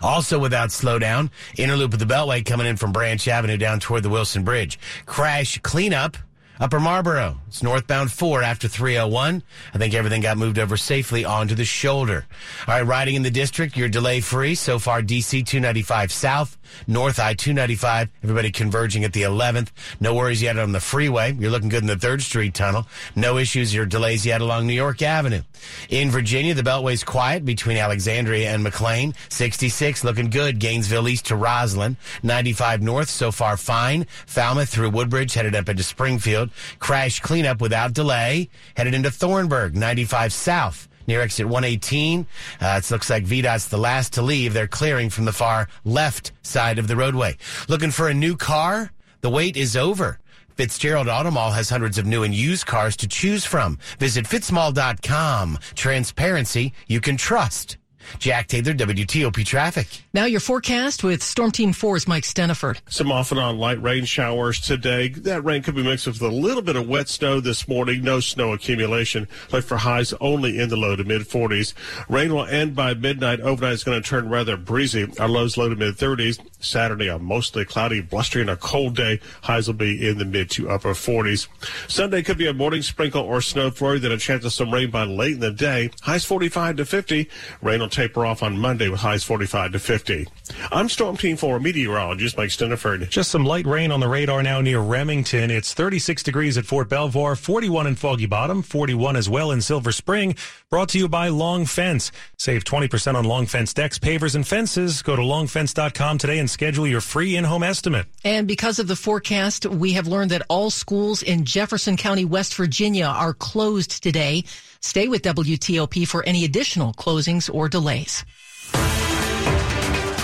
Also 0.01 0.39
without 0.39 0.71
slowdown, 0.71 1.31
inner 1.57 1.77
loop 1.77 1.93
of 1.93 1.99
the 1.99 2.05
Beltway 2.05 2.45
coming 2.45 2.67
in 2.67 2.77
from 2.77 2.93
Branch 2.93 3.27
Avenue 3.29 3.57
down 3.57 3.79
toward 3.79 4.03
the 4.03 4.09
Wilson 4.09 4.43
Bridge. 4.43 4.79
Crash 5.07 5.59
cleanup 5.59 6.17
Upper 6.63 6.79
Marlboro, 6.79 7.39
it's 7.49 7.61
northbound 7.65 8.13
4 8.13 8.41
after 8.41 8.69
301. 8.69 9.43
I 9.75 9.79
think 9.79 9.95
everything 9.95 10.21
got 10.21 10.39
moved 10.39 10.61
over 10.61 10.77
safely 10.77 11.25
onto 11.25 11.57
the 11.57 11.65
shoulder. 11.65 12.25
All 12.69 12.75
right, 12.75 12.87
riding 12.87 13.17
in 13.17 13.25
the 13.25 13.33
district, 13.33 13.77
you're 13.77 13.89
delay 13.89 14.21
free. 14.21 14.55
So 14.55 14.79
far, 14.79 15.03
DC 15.03 15.45
295 15.45 16.13
south, 16.13 16.57
North 16.87 17.19
I 17.19 17.35
295, 17.35 18.11
everybody 18.23 18.53
converging 18.53 19.03
at 19.03 19.13
the 19.13 19.23
11th. 19.23 19.71
No 19.99 20.15
worries 20.15 20.41
yet 20.41 20.57
on 20.57 20.71
the 20.71 20.79
freeway. 20.79 21.33
You're 21.33 21.51
looking 21.51 21.69
good 21.69 21.83
in 21.83 21.89
the 21.89 21.97
3rd 21.97 22.21
Street 22.21 22.55
tunnel. 22.55 22.87
No 23.17 23.39
issues 23.39 23.75
or 23.75 23.85
delays 23.85 24.25
yet 24.25 24.41
along 24.41 24.69
New 24.69 24.73
York 24.73 25.03
Avenue. 25.03 25.43
In 25.89 26.13
Virginia, 26.13 26.55
the 26.55 26.63
Beltway's 26.63 27.03
quiet 27.03 27.45
between 27.45 27.77
Alexandria 27.77 28.53
and 28.53 28.63
McLean. 28.63 29.15
66 29.31 30.05
looking 30.05 30.31
good. 30.31 30.61
Gainesville 30.61 31.09
east 31.09 31.27
to 31.27 31.35
Rosslyn. 31.35 31.97
95 32.23 32.83
north 32.83 33.11
so 33.11 33.33
far 33.33 33.57
fine. 33.57 34.07
Falmouth 34.27 34.69
through 34.69 34.91
Woodbridge 34.91 35.35
headed 35.35 35.57
up 35.57 35.69
into 35.69 35.83
Springfield. 35.83 36.51
Crash 36.79 37.21
cleanup 37.21 37.61
without 37.61 37.93
delay. 37.93 38.49
Headed 38.77 38.95
into 38.95 39.11
Thornburg, 39.11 39.77
95 39.77 40.33
south 40.33 40.89
near 41.07 41.21
exit 41.21 41.47
118. 41.47 42.27
Uh, 42.61 42.81
it 42.83 42.91
looks 42.91 43.11
like 43.11 43.25
VDOT's 43.25 43.69
the 43.69 43.79
last 43.79 44.13
to 44.15 44.23
leave. 44.23 44.53
They're 44.55 44.69
clearing 44.69 45.11
from 45.11 45.25
the 45.25 45.33
far 45.33 45.69
left 45.85 46.33
side 46.43 46.79
of 46.79 46.89
the 46.89 46.97
roadway. 46.97 47.37
Looking 47.69 47.91
for 47.91 48.09
a 48.09 48.15
new 48.15 48.37
car? 48.37 48.93
The 49.21 49.31
wait 49.31 49.57
is 49.57 49.77
over. 49.77 50.19
Fitzgerald 50.57 51.07
Automall 51.07 51.55
has 51.55 51.71
hundreds 51.71 51.99
of 51.99 52.07
new 52.07 52.23
and 52.23 52.35
used 52.35 52.67
cars 52.67 52.97
to 52.99 53.09
choose 53.09 53.45
from. 53.45 53.79
Visit 53.99 54.27
fitzmall.com. 54.27 55.59
Transparency 55.75 56.73
you 56.87 57.01
can 57.01 57.17
trust. 57.17 57.79
Jack 58.19 58.49
Taylor, 58.49 58.75
WTOP 58.75 59.45
Traffic. 59.45 59.87
Now 60.15 60.25
your 60.25 60.41
forecast 60.41 61.05
with 61.05 61.23
Storm 61.23 61.51
Team 61.51 61.73
4's 61.73 62.07
Mike 62.07 62.25
Stinneford. 62.25 62.81
Some 62.89 63.11
off 63.11 63.31
and 63.31 63.41
on 63.41 63.59
light 63.59 63.83
rain 63.83 64.05
showers 64.05 64.61
today. 64.61 65.09
That 65.09 65.45
rain 65.45 65.63
could 65.63 65.75
be 65.75 65.83
mixed 65.83 66.07
with 66.07 66.21
a 66.23 66.29
little 66.29 66.63
bit 66.63 66.77
of 66.77 66.89
wet 66.89 67.09
snow 67.09 67.41
this 67.41 67.67
morning. 67.69 68.03
No 68.03 68.21
snow 68.21 68.53
accumulation. 68.53 69.29
Look 69.51 69.65
for 69.65 69.77
highs 69.77 70.13
only 70.21 70.59
in 70.59 70.69
the 70.69 70.77
low 70.77 70.97
to 70.97 71.05
mid 71.05 71.23
40s. 71.23 71.75
Rain 72.09 72.33
will 72.35 72.47
end 72.47 72.75
by 72.75 72.95
midnight. 72.95 73.41
Overnight 73.41 73.75
is 73.75 73.85
going 73.85 74.01
to 74.01 74.09
turn 74.09 74.29
rather 74.29 74.57
breezy. 74.57 75.07
Our 75.19 75.29
lows 75.29 75.57
low 75.57 75.69
to 75.69 75.77
mid 75.77 75.97
30s. 75.97 76.39
Saturday, 76.61 77.09
a 77.09 77.19
mostly 77.19 77.65
cloudy, 77.65 78.01
blustery, 78.01 78.43
and 78.43 78.51
a 78.51 78.57
cold 78.57 78.97
day. 78.97 79.21
Highs 79.43 79.67
will 79.67 79.75
be 79.75 80.09
in 80.09 80.19
the 80.19 80.25
mid 80.25 80.51
to 80.53 80.71
upper 80.71 80.91
40s. 80.91 81.49
Sunday 81.89 82.23
could 82.23 82.39
be 82.39 82.47
a 82.47 82.55
morning 82.55 82.83
sprinkle 82.83 83.23
or 83.23 83.41
snow 83.41 83.71
flurry, 83.71 83.99
then 83.99 84.13
a 84.13 84.19
chance 84.19 84.45
of 84.45 84.53
some 84.53 84.73
rain 84.73 84.91
by 84.91 85.05
late 85.05 85.35
in 85.35 85.41
the 85.41 85.51
day. 85.51 85.91
Highs 86.03 86.25
45 86.25 86.77
to 86.77 86.85
50. 86.85 87.29
Rain 87.61 87.81
will 87.81 87.89
taper 87.93 88.27
off 88.27 88.43
on 88.43 88.59
Monday 88.59 88.89
with 88.89 89.01
highs 89.01 89.23
45 89.23 89.73
to 89.73 89.79
50. 89.79 90.27
I'm 90.73 90.89
Storm 90.89 91.17
Team 91.17 91.37
4 91.37 91.61
meteorologist 91.61 92.37
Mike 92.37 92.49
Stinneford. 92.49 93.09
Just 93.11 93.31
some 93.31 93.45
light 93.45 93.67
rain 93.67 93.93
on 93.93 94.01
the 94.01 94.09
radar 94.09 94.43
now 94.43 94.61
near 94.61 94.81
Remington. 94.81 95.51
It's 95.51 95.75
36 95.75 96.23
degrees 96.23 96.59
at 96.59 96.65
Fort 96.65 96.89
Belvoir, 96.89 97.37
41 97.37 97.87
in 97.87 97.95
Foggy 97.95 98.27
Bottom, 98.27 98.63
41 98.63 99.17
as 99.17 99.29
well 99.29 99.51
in 99.53 99.61
Silver 99.61 99.93
Spring. 99.93 100.35
Brought 100.71 100.89
to 100.91 100.99
you 100.99 101.09
by 101.09 101.29
Long 101.29 101.67
Fence. 101.67 102.11
Save 102.39 102.65
20% 102.65 103.15
on 103.15 103.25
Long 103.25 103.47
Fence 103.47 103.75
decks, 103.75 103.99
pavers, 103.99 104.35
and 104.35 104.47
fences. 104.47 105.03
Go 105.03 105.15
to 105.15 105.23
longfence.com 105.23 106.19
today 106.19 106.39
and 106.39 106.51
schedule 106.51 106.87
your 106.87 107.03
free 107.03 107.37
in-home 107.37 107.63
estimate. 107.63 108.07
And 108.25 108.49
because 108.49 108.79
of 108.79 108.89
the 108.89 108.97
forecast, 108.97 109.67
we 109.67 109.93
have 109.93 110.07
learned 110.07 110.31
that 110.31 110.43
all 110.49 110.71
schools 110.71 111.23
in 111.23 111.45
Jefferson 111.45 111.97
County, 111.97 112.25
West 112.25 112.55
Virginia 112.55 113.07
are 113.07 113.35
closed 113.35 114.03
today. 114.03 114.45
Stay 114.83 115.09
with 115.09 115.23
WTOP 115.23 116.07
for 116.07 116.23
any 116.25 116.45
additional 116.45 116.93
closings 116.93 117.53
or 117.53 117.69
delays. 117.69 118.25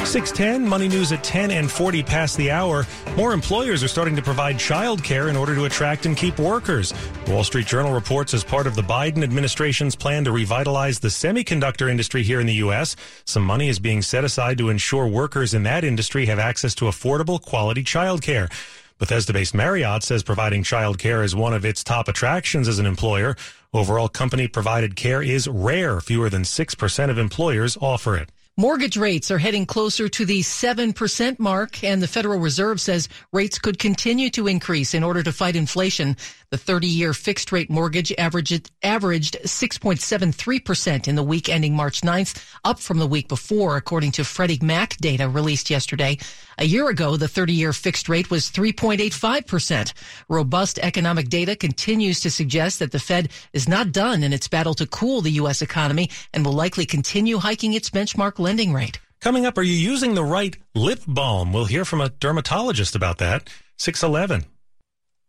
610, 0.04 0.66
Money 0.66 0.88
News 0.88 1.12
at 1.12 1.22
10 1.22 1.50
and 1.50 1.70
40 1.70 2.02
past 2.02 2.38
the 2.38 2.50
hour. 2.50 2.86
More 3.14 3.34
employers 3.34 3.82
are 3.82 3.88
starting 3.88 4.16
to 4.16 4.22
provide 4.22 4.56
childcare 4.56 5.28
in 5.28 5.36
order 5.36 5.54
to 5.54 5.66
attract 5.66 6.06
and 6.06 6.16
keep 6.16 6.38
workers. 6.38 6.94
Wall 7.26 7.44
Street 7.44 7.66
Journal 7.66 7.92
reports 7.92 8.32
as 8.32 8.42
part 8.42 8.66
of 8.66 8.74
the 8.74 8.82
Biden 8.82 9.22
administration's 9.22 9.94
plan 9.94 10.24
to 10.24 10.32
revitalize 10.32 10.98
the 10.98 11.08
semiconductor 11.08 11.90
industry 11.90 12.22
here 12.22 12.40
in 12.40 12.46
the 12.46 12.54
U.S., 12.54 12.96
some 13.26 13.44
money 13.44 13.68
is 13.68 13.78
being 13.78 14.00
set 14.00 14.24
aside 14.24 14.56
to 14.58 14.70
ensure 14.70 15.06
workers 15.06 15.52
in 15.52 15.64
that 15.64 15.84
industry 15.84 16.24
have 16.24 16.38
access 16.38 16.74
to 16.76 16.86
affordable, 16.86 17.40
quality 17.40 17.84
childcare. 17.84 18.50
Bethesda-based 18.98 19.54
Marriott 19.54 20.02
says 20.02 20.22
providing 20.22 20.64
childcare 20.64 21.22
is 21.22 21.36
one 21.36 21.52
of 21.52 21.64
its 21.64 21.84
top 21.84 22.08
attractions 22.08 22.66
as 22.66 22.78
an 22.78 22.86
employer. 22.86 23.36
Overall, 23.74 24.08
company-provided 24.08 24.96
care 24.96 25.22
is 25.22 25.46
rare. 25.46 26.00
Fewer 26.00 26.30
than 26.30 26.42
6% 26.42 27.10
of 27.10 27.18
employers 27.18 27.76
offer 27.80 28.16
it. 28.16 28.30
Mortgage 28.56 28.96
rates 28.96 29.30
are 29.30 29.38
heading 29.38 29.66
closer 29.66 30.08
to 30.08 30.24
the 30.24 30.40
7% 30.40 31.38
mark, 31.38 31.84
and 31.84 32.02
the 32.02 32.08
Federal 32.08 32.40
Reserve 32.40 32.80
says 32.80 33.08
rates 33.32 33.56
could 33.56 33.78
continue 33.78 34.30
to 34.30 34.48
increase 34.48 34.94
in 34.94 35.04
order 35.04 35.22
to 35.22 35.32
fight 35.32 35.54
inflation. 35.54 36.16
The 36.50 36.56
30 36.56 36.86
year 36.86 37.12
fixed 37.12 37.52
rate 37.52 37.68
mortgage 37.68 38.10
averaged, 38.16 38.70
averaged 38.82 39.36
6.73% 39.44 41.06
in 41.06 41.14
the 41.14 41.22
week 41.22 41.50
ending 41.50 41.76
March 41.76 42.00
9th, 42.00 42.42
up 42.64 42.80
from 42.80 42.98
the 42.98 43.06
week 43.06 43.28
before, 43.28 43.76
according 43.76 44.12
to 44.12 44.24
Freddie 44.24 44.58
Mac 44.62 44.96
data 44.96 45.28
released 45.28 45.68
yesterday. 45.68 46.16
A 46.56 46.64
year 46.64 46.88
ago, 46.88 47.18
the 47.18 47.28
30 47.28 47.52
year 47.52 47.74
fixed 47.74 48.08
rate 48.08 48.30
was 48.30 48.46
3.85%. 48.46 49.92
Robust 50.30 50.78
economic 50.78 51.28
data 51.28 51.54
continues 51.54 52.20
to 52.20 52.30
suggest 52.30 52.78
that 52.78 52.92
the 52.92 52.98
Fed 52.98 53.28
is 53.52 53.68
not 53.68 53.92
done 53.92 54.22
in 54.22 54.32
its 54.32 54.48
battle 54.48 54.72
to 54.72 54.86
cool 54.86 55.20
the 55.20 55.32
U.S. 55.32 55.60
economy 55.60 56.08
and 56.32 56.46
will 56.46 56.54
likely 56.54 56.86
continue 56.86 57.36
hiking 57.36 57.74
its 57.74 57.90
benchmark 57.90 58.38
lending 58.38 58.72
rate. 58.72 58.98
Coming 59.20 59.44
up, 59.44 59.58
are 59.58 59.62
you 59.62 59.74
using 59.74 60.14
the 60.14 60.24
right 60.24 60.56
lip 60.74 61.00
balm? 61.06 61.52
We'll 61.52 61.66
hear 61.66 61.84
from 61.84 62.00
a 62.00 62.08
dermatologist 62.08 62.96
about 62.96 63.18
that. 63.18 63.50
611. 63.76 64.46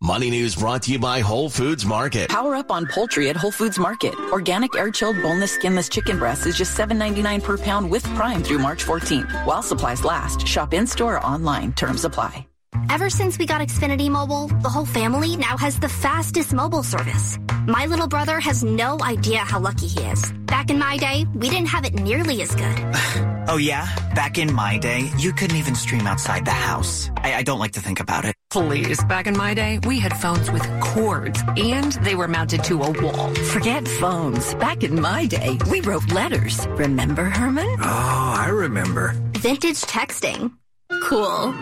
Money 0.02 0.30
News 0.30 0.56
brought 0.56 0.84
to 0.84 0.92
you 0.94 1.00
by 1.00 1.20
Whole 1.20 1.50
Foods 1.50 1.86
Market. 1.86 2.30
Power 2.30 2.56
up 2.56 2.72
on 2.72 2.88
poultry 2.88 3.28
at 3.28 3.36
Whole 3.36 3.52
Foods 3.52 3.78
Market. 3.78 4.14
Organic 4.32 4.74
air 4.78 4.92
chilled 4.92 5.22
boneless 5.22 5.52
skinless 5.52 5.90
chicken 5.90 6.18
breast 6.18 6.48
is 6.48 6.58
just 6.58 6.78
$7.99 6.78 7.44
per 7.44 7.58
pound 7.58 7.92
with 7.92 8.06
Prime 8.16 8.42
through 8.42 8.60
March 8.60 8.86
14th. 8.86 9.46
While 9.46 9.62
supplies 9.62 10.06
last, 10.06 10.48
shop 10.48 10.74
in 10.74 10.88
store 10.88 11.18
or 11.18 11.26
online. 11.26 11.74
Terms 11.74 12.06
apply. 12.06 12.48
Ever 12.90 13.10
since 13.10 13.38
we 13.38 13.46
got 13.46 13.60
Xfinity 13.60 14.10
Mobile, 14.10 14.48
the 14.62 14.70
whole 14.70 14.86
family 14.86 15.36
now 15.36 15.58
has 15.58 15.78
the 15.78 15.90
fastest 15.90 16.54
mobile 16.54 16.84
service. 16.84 17.38
My 17.68 17.86
little 17.86 18.08
brother 18.08 18.40
has 18.40 18.64
no 18.64 18.98
idea 19.02 19.40
how 19.40 19.60
lucky 19.60 19.88
he 19.88 20.00
is. 20.04 20.32
Back 20.46 20.70
in 20.70 20.80
my 20.80 20.96
day, 20.96 21.26
we 21.36 21.50
didn't 21.50 21.68
have 21.68 21.84
it 21.84 21.94
nearly 21.94 22.42
as 22.42 22.56
good. 22.56 23.26
oh, 23.50 23.58
yeah? 23.58 23.88
Back 24.16 24.38
in 24.38 24.54
my 24.54 24.78
day, 24.78 25.10
you 25.18 25.34
couldn't 25.34 25.58
even 25.58 25.76
stream 25.76 26.08
outside 26.08 26.46
the 26.46 26.52
house. 26.52 27.10
I, 27.18 27.36
I 27.36 27.44
don't 27.44 27.60
like 27.60 27.74
to 27.74 27.82
think 27.82 28.00
about 28.00 28.26
it. 28.26 28.36
Please, 28.50 29.04
back 29.06 29.28
in 29.28 29.38
my 29.38 29.54
day, 29.54 29.80
we 29.86 30.00
had 30.00 30.16
phones 30.18 30.50
with 30.52 30.64
cords 30.82 31.42
and 31.58 31.92
they 32.04 32.16
were 32.16 32.28
mounted 32.28 32.64
to 32.66 32.82
a 32.82 32.92
wall. 33.02 33.34
Forget 33.36 33.88
phones. 33.88 34.56
Back 34.56 34.84
in 34.84 35.00
my 35.00 35.26
day, 35.26 35.58
we 35.70 35.82
wrote 35.82 36.12
letters. 36.12 36.66
Remember, 36.72 37.26
Herman? 37.26 37.78
Oh, 37.80 38.34
I 38.38 38.50
remember. 38.50 39.14
Vintage 39.34 39.82
texting. 39.82 40.54
Cool. 41.04 41.54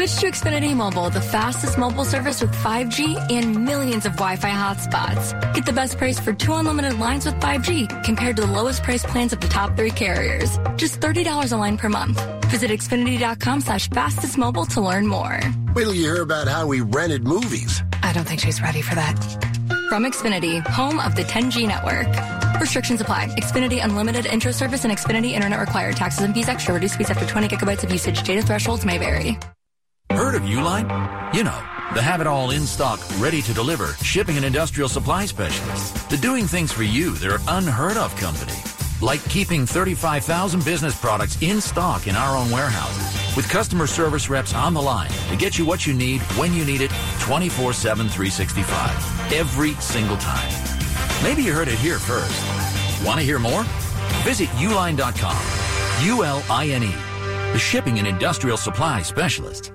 Switch 0.00 0.16
to 0.16 0.48
Xfinity 0.48 0.74
Mobile, 0.74 1.10
the 1.10 1.20
fastest 1.20 1.76
mobile 1.76 2.06
service 2.06 2.40
with 2.40 2.54
5G 2.54 3.30
and 3.30 3.66
millions 3.66 4.06
of 4.06 4.12
Wi-Fi 4.12 4.48
hotspots. 4.50 5.52
Get 5.52 5.66
the 5.66 5.74
best 5.74 5.98
price 5.98 6.18
for 6.18 6.32
two 6.32 6.54
unlimited 6.54 6.98
lines 6.98 7.26
with 7.26 7.34
5G 7.34 8.02
compared 8.02 8.36
to 8.36 8.46
the 8.46 8.50
lowest 8.50 8.82
price 8.82 9.04
plans 9.04 9.34
of 9.34 9.40
the 9.40 9.48
top 9.48 9.76
three 9.76 9.90
carriers. 9.90 10.58
Just 10.76 11.00
$30 11.00 11.52
a 11.52 11.56
line 11.56 11.76
per 11.76 11.90
month. 11.90 12.18
Visit 12.46 12.70
Xfinity.com 12.70 13.60
slash 13.60 13.90
fastest 13.90 14.38
mobile 14.38 14.64
to 14.66 14.80
learn 14.80 15.06
more. 15.06 15.38
Wait 15.74 15.82
till 15.82 15.92
you 15.92 16.14
hear 16.14 16.22
about 16.22 16.48
how 16.48 16.66
we 16.66 16.80
rented 16.80 17.24
movies. 17.24 17.82
I 18.02 18.14
don't 18.14 18.26
think 18.26 18.40
she's 18.40 18.62
ready 18.62 18.80
for 18.80 18.94
that. 18.94 19.18
From 19.90 20.04
Xfinity, 20.04 20.66
home 20.66 20.98
of 20.98 21.14
the 21.14 21.24
10G 21.24 21.68
network. 21.68 22.08
Restrictions 22.58 23.02
apply. 23.02 23.26
Xfinity 23.36 23.84
Unlimited 23.84 24.24
Intro 24.24 24.52
Service 24.52 24.82
and 24.86 24.94
Xfinity 24.94 25.32
Internet 25.32 25.60
required. 25.60 25.96
Taxes 25.96 26.24
and 26.24 26.32
fees 26.32 26.48
extra. 26.48 26.72
Reduced 26.72 26.96
fees 26.96 27.10
after 27.10 27.26
20 27.26 27.48
gigabytes 27.48 27.84
of 27.84 27.92
usage. 27.92 28.22
Data 28.22 28.40
thresholds 28.40 28.86
may 28.86 28.96
vary. 28.96 29.38
Heard 30.20 30.34
of 30.34 30.42
Uline? 30.42 31.34
You 31.34 31.44
know, 31.44 31.58
the 31.94 32.02
have 32.02 32.20
it 32.20 32.26
all 32.26 32.50
in 32.50 32.66
stock, 32.66 33.00
ready 33.18 33.40
to 33.40 33.54
deliver, 33.54 33.94
shipping 34.04 34.36
and 34.36 34.44
industrial 34.44 34.86
supply 34.86 35.24
specialists. 35.24 35.92
The 36.08 36.18
doing 36.18 36.46
things 36.46 36.70
for 36.70 36.82
you 36.82 37.12
that 37.12 37.30
are 37.32 37.40
unheard 37.48 37.96
of 37.96 38.14
company. 38.16 38.52
Like 39.00 39.24
keeping 39.30 39.64
35,000 39.64 40.62
business 40.62 40.94
products 40.94 41.40
in 41.40 41.58
stock 41.58 42.06
in 42.06 42.16
our 42.16 42.36
own 42.36 42.50
warehouses 42.50 43.34
with 43.34 43.48
customer 43.48 43.86
service 43.86 44.28
reps 44.28 44.52
on 44.52 44.74
the 44.74 44.82
line 44.82 45.08
to 45.30 45.36
get 45.36 45.58
you 45.58 45.64
what 45.64 45.86
you 45.86 45.94
need 45.94 46.20
when 46.36 46.52
you 46.52 46.66
need 46.66 46.82
it 46.82 46.90
24 47.20 47.72
7 47.72 48.06
365 48.06 49.32
every 49.32 49.72
single 49.76 50.18
time. 50.18 50.52
Maybe 51.22 51.42
you 51.42 51.54
heard 51.54 51.68
it 51.68 51.78
here 51.78 51.98
first. 51.98 52.44
Want 53.06 53.18
to 53.18 53.24
hear 53.24 53.38
more? 53.38 53.62
Visit 54.22 54.50
uline.com. 54.60 56.04
U 56.04 56.24
L 56.24 56.44
I 56.50 56.68
N 56.68 56.82
E, 56.82 56.94
the 57.54 57.58
shipping 57.58 57.98
and 57.98 58.06
industrial 58.06 58.58
supply 58.58 59.00
specialist. 59.00 59.72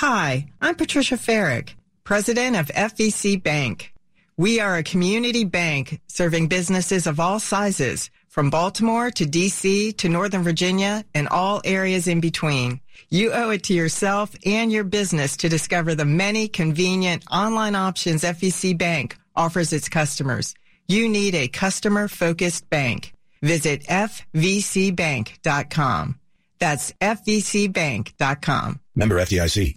Hi, 0.00 0.46
I'm 0.60 0.74
Patricia 0.74 1.16
Ferrick, 1.16 1.74
president 2.04 2.54
of 2.54 2.66
FVC 2.66 3.42
Bank. 3.42 3.94
We 4.36 4.60
are 4.60 4.76
a 4.76 4.82
community 4.82 5.44
bank 5.44 6.02
serving 6.06 6.48
businesses 6.48 7.06
of 7.06 7.18
all 7.18 7.40
sizes, 7.40 8.10
from 8.28 8.50
Baltimore 8.50 9.10
to 9.12 9.24
DC 9.24 9.96
to 9.96 10.08
Northern 10.10 10.42
Virginia 10.42 11.02
and 11.14 11.26
all 11.28 11.62
areas 11.64 12.08
in 12.08 12.20
between. 12.20 12.82
You 13.08 13.32
owe 13.32 13.48
it 13.48 13.62
to 13.64 13.72
yourself 13.72 14.36
and 14.44 14.70
your 14.70 14.84
business 14.84 15.34
to 15.38 15.48
discover 15.48 15.94
the 15.94 16.04
many 16.04 16.46
convenient 16.46 17.24
online 17.30 17.74
options 17.74 18.22
FVC 18.22 18.76
Bank 18.76 19.16
offers 19.34 19.72
its 19.72 19.88
customers. 19.88 20.54
You 20.86 21.08
need 21.08 21.34
a 21.34 21.48
customer 21.48 22.06
focused 22.06 22.68
bank. 22.68 23.14
Visit 23.40 23.84
fvcbank.com. 23.84 26.18
That's 26.58 26.92
fvcbank.com. 26.92 28.80
Member 28.94 29.16
FDIC. 29.16 29.76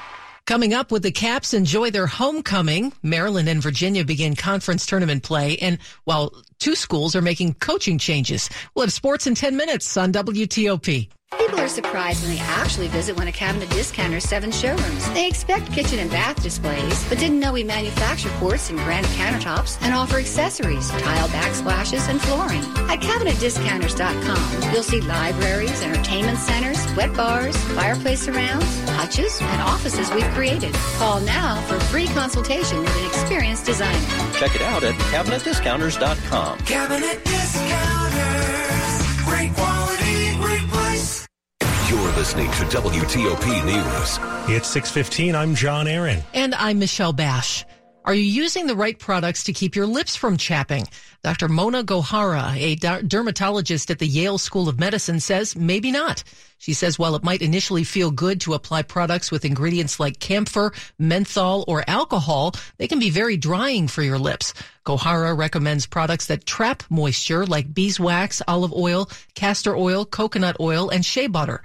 Coming 0.51 0.73
up 0.73 0.91
with 0.91 1.03
the 1.03 1.13
Caps 1.13 1.53
enjoy 1.53 1.91
their 1.91 2.07
homecoming. 2.07 2.91
Maryland 3.01 3.47
and 3.47 3.63
Virginia 3.63 4.03
begin 4.03 4.35
conference 4.35 4.85
tournament 4.85 5.23
play. 5.23 5.55
And 5.59 5.77
while 6.03 6.33
two 6.59 6.75
schools 6.75 7.15
are 7.15 7.21
making 7.21 7.53
coaching 7.53 7.97
changes, 7.97 8.49
we'll 8.75 8.83
have 8.83 8.91
sports 8.91 9.27
in 9.27 9.33
10 9.33 9.55
minutes 9.55 9.95
on 9.95 10.11
WTOP. 10.11 11.07
People 11.37 11.59
are 11.59 11.67
surprised 11.67 12.21
when 12.23 12.35
they 12.35 12.41
actually 12.41 12.87
visit 12.89 13.17
one 13.17 13.27
of 13.27 13.33
Cabinet 13.33 13.69
Discounter's 13.69 14.25
seven 14.25 14.51
showrooms. 14.51 15.09
They 15.13 15.27
expect 15.27 15.71
kitchen 15.71 15.99
and 15.99 16.09
bath 16.11 16.41
displays, 16.43 17.07
but 17.09 17.19
didn't 17.19 17.39
know 17.39 17.53
we 17.53 17.63
manufacture 17.63 18.29
quartz 18.39 18.69
and 18.69 18.77
granite 18.79 19.09
countertops 19.11 19.77
and 19.81 19.93
offer 19.93 20.17
accessories, 20.17 20.89
tile 20.89 21.29
backsplashes, 21.29 22.09
and 22.09 22.21
flooring. 22.21 22.61
At 22.89 22.99
CabinetDiscounters.com, 22.99 24.73
you'll 24.73 24.83
see 24.83 25.01
libraries, 25.01 25.81
entertainment 25.81 26.37
centers, 26.37 26.93
wet 26.95 27.15
bars, 27.15 27.57
fireplace 27.75 28.21
surrounds, 28.21 28.89
hutches, 28.89 29.39
and 29.41 29.61
offices 29.61 30.11
we've 30.11 30.29
created. 30.31 30.73
Call 30.97 31.21
now 31.21 31.61
for 31.61 31.77
a 31.77 31.81
free 31.81 32.07
consultation 32.07 32.79
with 32.81 32.95
an 32.97 33.05
experienced 33.07 33.65
designer. 33.65 33.99
Check 34.33 34.53
it 34.55 34.61
out 34.61 34.83
at 34.83 34.95
CabinetDiscounters.com. 34.95 36.59
Cabinet 36.59 37.23
Discounters. 37.23 38.60
You're 41.91 42.13
listening 42.13 42.49
to 42.51 42.63
WTOP 42.67 43.65
News. 43.65 44.55
It's 44.55 44.69
615. 44.69 45.35
I'm 45.35 45.53
John 45.53 45.89
Aaron. 45.89 46.23
And 46.33 46.55
I'm 46.55 46.79
Michelle 46.79 47.11
Basch. 47.11 47.65
Are 48.05 48.13
you 48.13 48.21
using 48.21 48.65
the 48.65 48.77
right 48.77 48.97
products 48.97 49.43
to 49.43 49.51
keep 49.51 49.75
your 49.75 49.85
lips 49.85 50.15
from 50.15 50.37
chapping? 50.37 50.85
Dr. 51.21 51.49
Mona 51.49 51.83
Gohara, 51.83 52.55
a 52.55 53.01
dermatologist 53.01 53.91
at 53.91 53.99
the 53.99 54.07
Yale 54.07 54.37
School 54.37 54.69
of 54.69 54.79
Medicine, 54.79 55.19
says 55.19 55.57
maybe 55.57 55.91
not. 55.91 56.23
She 56.59 56.73
says 56.73 56.97
while 56.97 57.13
it 57.13 57.25
might 57.25 57.41
initially 57.41 57.83
feel 57.83 58.09
good 58.09 58.39
to 58.41 58.53
apply 58.53 58.83
products 58.83 59.29
with 59.29 59.43
ingredients 59.43 59.99
like 59.99 60.19
camphor, 60.19 60.71
menthol, 60.97 61.65
or 61.67 61.83
alcohol, 61.89 62.53
they 62.77 62.87
can 62.87 62.99
be 62.99 63.09
very 63.09 63.35
drying 63.35 63.89
for 63.89 64.01
your 64.01 64.17
lips. 64.17 64.53
Gohara 64.85 65.37
recommends 65.37 65.85
products 65.87 66.27
that 66.27 66.45
trap 66.45 66.83
moisture 66.89 67.45
like 67.45 67.73
beeswax, 67.73 68.41
olive 68.47 68.71
oil, 68.71 69.09
castor 69.35 69.75
oil, 69.75 70.05
coconut 70.05 70.55
oil, 70.61 70.89
and 70.89 71.05
shea 71.05 71.27
butter. 71.27 71.61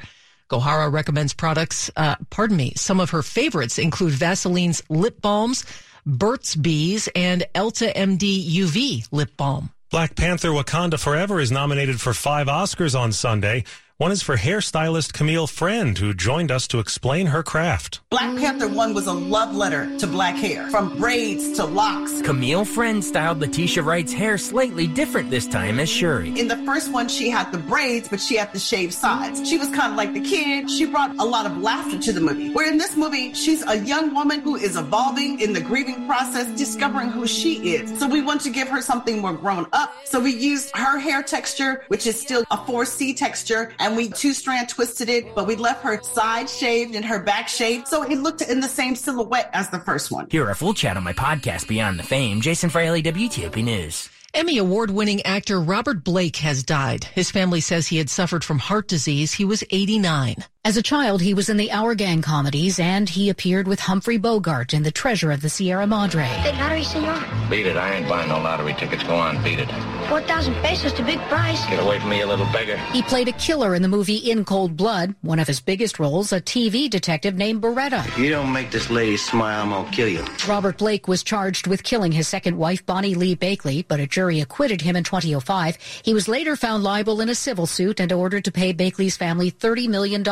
Gohara 0.48 0.92
recommends 0.92 1.34
products, 1.34 1.90
uh, 1.96 2.16
pardon 2.30 2.56
me, 2.56 2.72
some 2.76 3.00
of 3.00 3.10
her 3.10 3.22
favorites 3.22 3.78
include 3.78 4.12
Vaseline's 4.12 4.82
lip 4.88 5.20
balms, 5.20 5.64
Burt's 6.04 6.54
Bees, 6.54 7.08
and 7.16 7.44
Elta 7.54 7.92
MD 7.94 8.48
UV 8.48 9.08
lip 9.10 9.36
balm. 9.36 9.70
Black 9.90 10.14
Panther 10.16 10.50
Wakanda 10.50 10.98
Forever 10.98 11.40
is 11.40 11.52
nominated 11.52 12.00
for 12.00 12.12
five 12.12 12.48
Oscars 12.48 12.98
on 12.98 13.12
Sunday. 13.12 13.64
One 13.98 14.12
is 14.12 14.20
for 14.20 14.36
hairstylist 14.36 15.14
Camille 15.14 15.46
Friend, 15.46 15.96
who 15.96 16.12
joined 16.12 16.50
us 16.50 16.68
to 16.68 16.80
explain 16.80 17.28
her 17.28 17.42
craft. 17.42 18.00
Black 18.10 18.36
Panther 18.36 18.68
1 18.68 18.92
was 18.92 19.06
a 19.06 19.12
love 19.14 19.56
letter 19.56 19.96
to 19.96 20.06
black 20.06 20.34
hair, 20.36 20.68
from 20.68 20.98
braids 20.98 21.52
to 21.52 21.64
locks. 21.64 22.20
Camille 22.20 22.66
Friend 22.66 23.02
styled 23.02 23.38
Letitia 23.38 23.82
Wright's 23.82 24.12
hair 24.12 24.36
slightly 24.36 24.86
different 24.86 25.30
this 25.30 25.46
time 25.46 25.80
as 25.80 25.88
Shuri. 25.88 26.38
In 26.38 26.46
the 26.46 26.58
first 26.58 26.92
one, 26.92 27.08
she 27.08 27.30
had 27.30 27.50
the 27.52 27.56
braids, 27.56 28.06
but 28.06 28.20
she 28.20 28.36
had 28.36 28.52
the 28.52 28.58
shaved 28.58 28.92
sides. 28.92 29.48
She 29.48 29.56
was 29.56 29.70
kind 29.70 29.92
of 29.92 29.96
like 29.96 30.12
the 30.12 30.20
kid. 30.20 30.70
She 30.70 30.84
brought 30.84 31.16
a 31.16 31.24
lot 31.24 31.46
of 31.46 31.56
laughter 31.56 31.98
to 31.98 32.12
the 32.12 32.20
movie. 32.20 32.50
Where 32.52 32.70
in 32.70 32.76
this 32.76 32.98
movie, 32.98 33.32
she's 33.32 33.66
a 33.66 33.78
young 33.78 34.12
woman 34.12 34.40
who 34.40 34.56
is 34.56 34.76
evolving 34.76 35.40
in 35.40 35.54
the 35.54 35.60
grieving 35.62 36.06
process, 36.06 36.46
discovering 36.58 37.08
who 37.08 37.26
she 37.26 37.74
is. 37.74 37.98
So 37.98 38.06
we 38.06 38.20
want 38.20 38.42
to 38.42 38.50
give 38.50 38.68
her 38.68 38.82
something 38.82 39.22
more 39.22 39.32
grown 39.32 39.66
up. 39.72 39.94
So 40.04 40.20
we 40.20 40.32
used 40.32 40.76
her 40.76 40.98
hair 40.98 41.22
texture, 41.22 41.84
which 41.88 42.06
is 42.06 42.20
still 42.20 42.44
a 42.50 42.58
4C 42.58 43.16
texture 43.16 43.72
and 43.86 43.96
we 43.96 44.08
two 44.08 44.32
strand 44.32 44.68
twisted 44.68 45.08
it, 45.08 45.34
but 45.34 45.46
we 45.46 45.54
left 45.54 45.84
her 45.84 46.02
side 46.02 46.50
shaved 46.50 46.96
and 46.96 47.04
her 47.04 47.22
back 47.22 47.48
shaved. 47.48 47.86
So 47.86 48.02
it 48.02 48.18
looked 48.18 48.42
in 48.42 48.60
the 48.60 48.68
same 48.68 48.96
silhouette 48.96 49.48
as 49.52 49.70
the 49.70 49.78
first 49.78 50.10
one. 50.10 50.26
Hear 50.28 50.50
a 50.50 50.56
full 50.56 50.74
chat 50.74 50.96
on 50.96 51.04
my 51.04 51.12
podcast, 51.12 51.68
Beyond 51.68 51.98
the 51.98 52.02
Fame. 52.02 52.40
Jason 52.40 52.68
Fraley, 52.68 53.02
WTOP 53.02 53.62
News. 53.62 54.10
Emmy 54.34 54.58
award 54.58 54.90
winning 54.90 55.22
actor 55.22 55.60
Robert 55.60 56.04
Blake 56.04 56.36
has 56.36 56.64
died. 56.64 57.04
His 57.04 57.30
family 57.30 57.60
says 57.60 57.86
he 57.86 57.96
had 57.96 58.10
suffered 58.10 58.44
from 58.44 58.58
heart 58.58 58.88
disease. 58.88 59.32
He 59.32 59.44
was 59.44 59.64
89. 59.70 60.44
As 60.66 60.76
a 60.76 60.82
child, 60.82 61.22
he 61.22 61.32
was 61.32 61.48
in 61.48 61.58
the 61.58 61.70
Our 61.70 61.94
Gang 61.94 62.22
comedies 62.22 62.80
and 62.80 63.08
he 63.08 63.30
appeared 63.30 63.68
with 63.68 63.78
Humphrey 63.78 64.16
Bogart 64.16 64.74
in 64.74 64.82
The 64.82 64.90
Treasure 64.90 65.30
of 65.30 65.40
the 65.40 65.48
Sierra 65.48 65.86
Madre. 65.86 66.28
Big 66.42 66.56
lottery, 66.56 66.82
senor? 66.82 67.22
Beat 67.48 67.66
it. 67.66 67.76
I 67.76 67.92
ain't 67.92 68.08
buying 68.08 68.28
no 68.28 68.40
lottery 68.40 68.74
tickets. 68.74 69.04
Go 69.04 69.14
on, 69.14 69.40
beat 69.44 69.60
it. 69.60 69.70
4,000 70.08 70.54
pesos, 70.56 70.92
the 70.94 71.04
big 71.04 71.20
prize. 71.28 71.64
Get 71.66 71.78
away 71.78 72.00
from 72.00 72.10
me, 72.10 72.18
you 72.18 72.26
little 72.26 72.46
beggar. 72.46 72.76
He 72.92 73.02
played 73.02 73.28
a 73.28 73.32
killer 73.32 73.76
in 73.76 73.82
the 73.82 73.88
movie 73.88 74.16
In 74.16 74.44
Cold 74.44 74.76
Blood. 74.76 75.14
One 75.22 75.38
of 75.38 75.46
his 75.46 75.60
biggest 75.60 76.00
roles, 76.00 76.32
a 76.32 76.40
TV 76.40 76.90
detective 76.90 77.36
named 77.36 77.62
Baretta. 77.62 78.04
If 78.04 78.18
you 78.18 78.30
don't 78.30 78.52
make 78.52 78.72
this 78.72 78.90
lady 78.90 79.16
smile, 79.16 79.62
I'm 79.62 79.70
gonna 79.70 79.90
kill 79.92 80.08
you. 80.08 80.24
Robert 80.48 80.78
Blake 80.78 81.06
was 81.06 81.22
charged 81.22 81.68
with 81.68 81.84
killing 81.84 82.10
his 82.10 82.26
second 82.26 82.56
wife, 82.56 82.84
Bonnie 82.84 83.14
Lee 83.14 83.36
Bakley, 83.36 83.84
but 83.86 84.00
a 84.00 84.06
jury 84.08 84.40
acquitted 84.40 84.80
him 84.80 84.96
in 84.96 85.04
2005. 85.04 85.76
He 86.04 86.12
was 86.12 86.26
later 86.26 86.56
found 86.56 86.82
liable 86.82 87.20
in 87.20 87.28
a 87.28 87.36
civil 87.36 87.66
suit 87.66 88.00
and 88.00 88.12
ordered 88.12 88.44
to 88.44 88.52
pay 88.52 88.72
Bakley's 88.72 89.16
family 89.16 89.52
$30 89.52 89.88
million, 89.88 90.24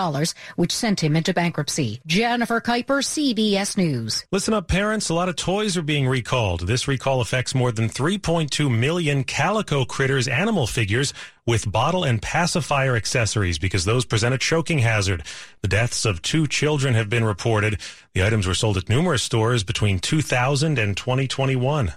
which 0.56 0.72
sent 0.72 1.02
him 1.02 1.16
into 1.16 1.34
bankruptcy. 1.34 2.00
Jennifer 2.06 2.60
Kuiper, 2.60 3.02
CBS 3.02 3.76
News. 3.76 4.24
Listen 4.30 4.54
up, 4.54 4.68
parents. 4.68 5.08
A 5.08 5.14
lot 5.14 5.28
of 5.28 5.36
toys 5.36 5.76
are 5.76 5.82
being 5.82 6.06
recalled. 6.06 6.66
This 6.66 6.86
recall 6.88 7.20
affects 7.20 7.54
more 7.54 7.72
than 7.72 7.88
3.2 7.88 8.70
million 8.70 9.24
calico 9.24 9.84
critters 9.84 10.28
animal 10.28 10.66
figures 10.66 11.12
with 11.46 11.70
bottle 11.70 12.04
and 12.04 12.22
pacifier 12.22 12.96
accessories 12.96 13.58
because 13.58 13.84
those 13.84 14.04
present 14.04 14.34
a 14.34 14.38
choking 14.38 14.78
hazard. 14.78 15.22
The 15.60 15.68
deaths 15.68 16.04
of 16.04 16.22
two 16.22 16.46
children 16.46 16.94
have 16.94 17.10
been 17.10 17.24
reported. 17.24 17.80
The 18.14 18.24
items 18.24 18.46
were 18.46 18.54
sold 18.54 18.76
at 18.76 18.88
numerous 18.88 19.22
stores 19.22 19.64
between 19.64 19.98
2000 19.98 20.78
and 20.78 20.96
2021. 20.96 21.92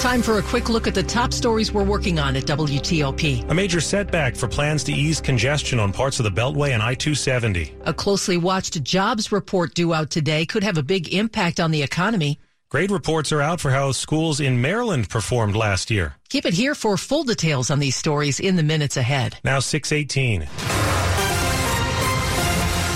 Time 0.00 0.22
for 0.22 0.38
a 0.38 0.42
quick 0.42 0.70
look 0.70 0.86
at 0.86 0.94
the 0.94 1.02
top 1.02 1.30
stories 1.30 1.72
we're 1.72 1.84
working 1.84 2.18
on 2.18 2.34
at 2.34 2.44
WTOP. 2.44 3.50
A 3.50 3.54
major 3.54 3.82
setback 3.82 4.34
for 4.34 4.48
plans 4.48 4.82
to 4.84 4.92
ease 4.92 5.20
congestion 5.20 5.78
on 5.78 5.92
parts 5.92 6.18
of 6.18 6.24
the 6.24 6.30
Beltway 6.30 6.70
and 6.70 6.82
I 6.82 6.94
270. 6.94 7.74
A 7.82 7.92
closely 7.92 8.38
watched 8.38 8.82
jobs 8.82 9.30
report 9.30 9.74
due 9.74 9.92
out 9.92 10.08
today 10.08 10.46
could 10.46 10.64
have 10.64 10.78
a 10.78 10.82
big 10.82 11.12
impact 11.12 11.60
on 11.60 11.70
the 11.70 11.82
economy. 11.82 12.38
Grade 12.70 12.90
reports 12.90 13.30
are 13.30 13.42
out 13.42 13.60
for 13.60 13.72
how 13.72 13.92
schools 13.92 14.40
in 14.40 14.62
Maryland 14.62 15.10
performed 15.10 15.54
last 15.54 15.90
year. 15.90 16.14
Keep 16.30 16.46
it 16.46 16.54
here 16.54 16.74
for 16.74 16.96
full 16.96 17.24
details 17.24 17.70
on 17.70 17.78
these 17.78 17.94
stories 17.94 18.40
in 18.40 18.56
the 18.56 18.62
minutes 18.62 18.96
ahead. 18.96 19.36
Now 19.44 19.60
618. 19.60 20.48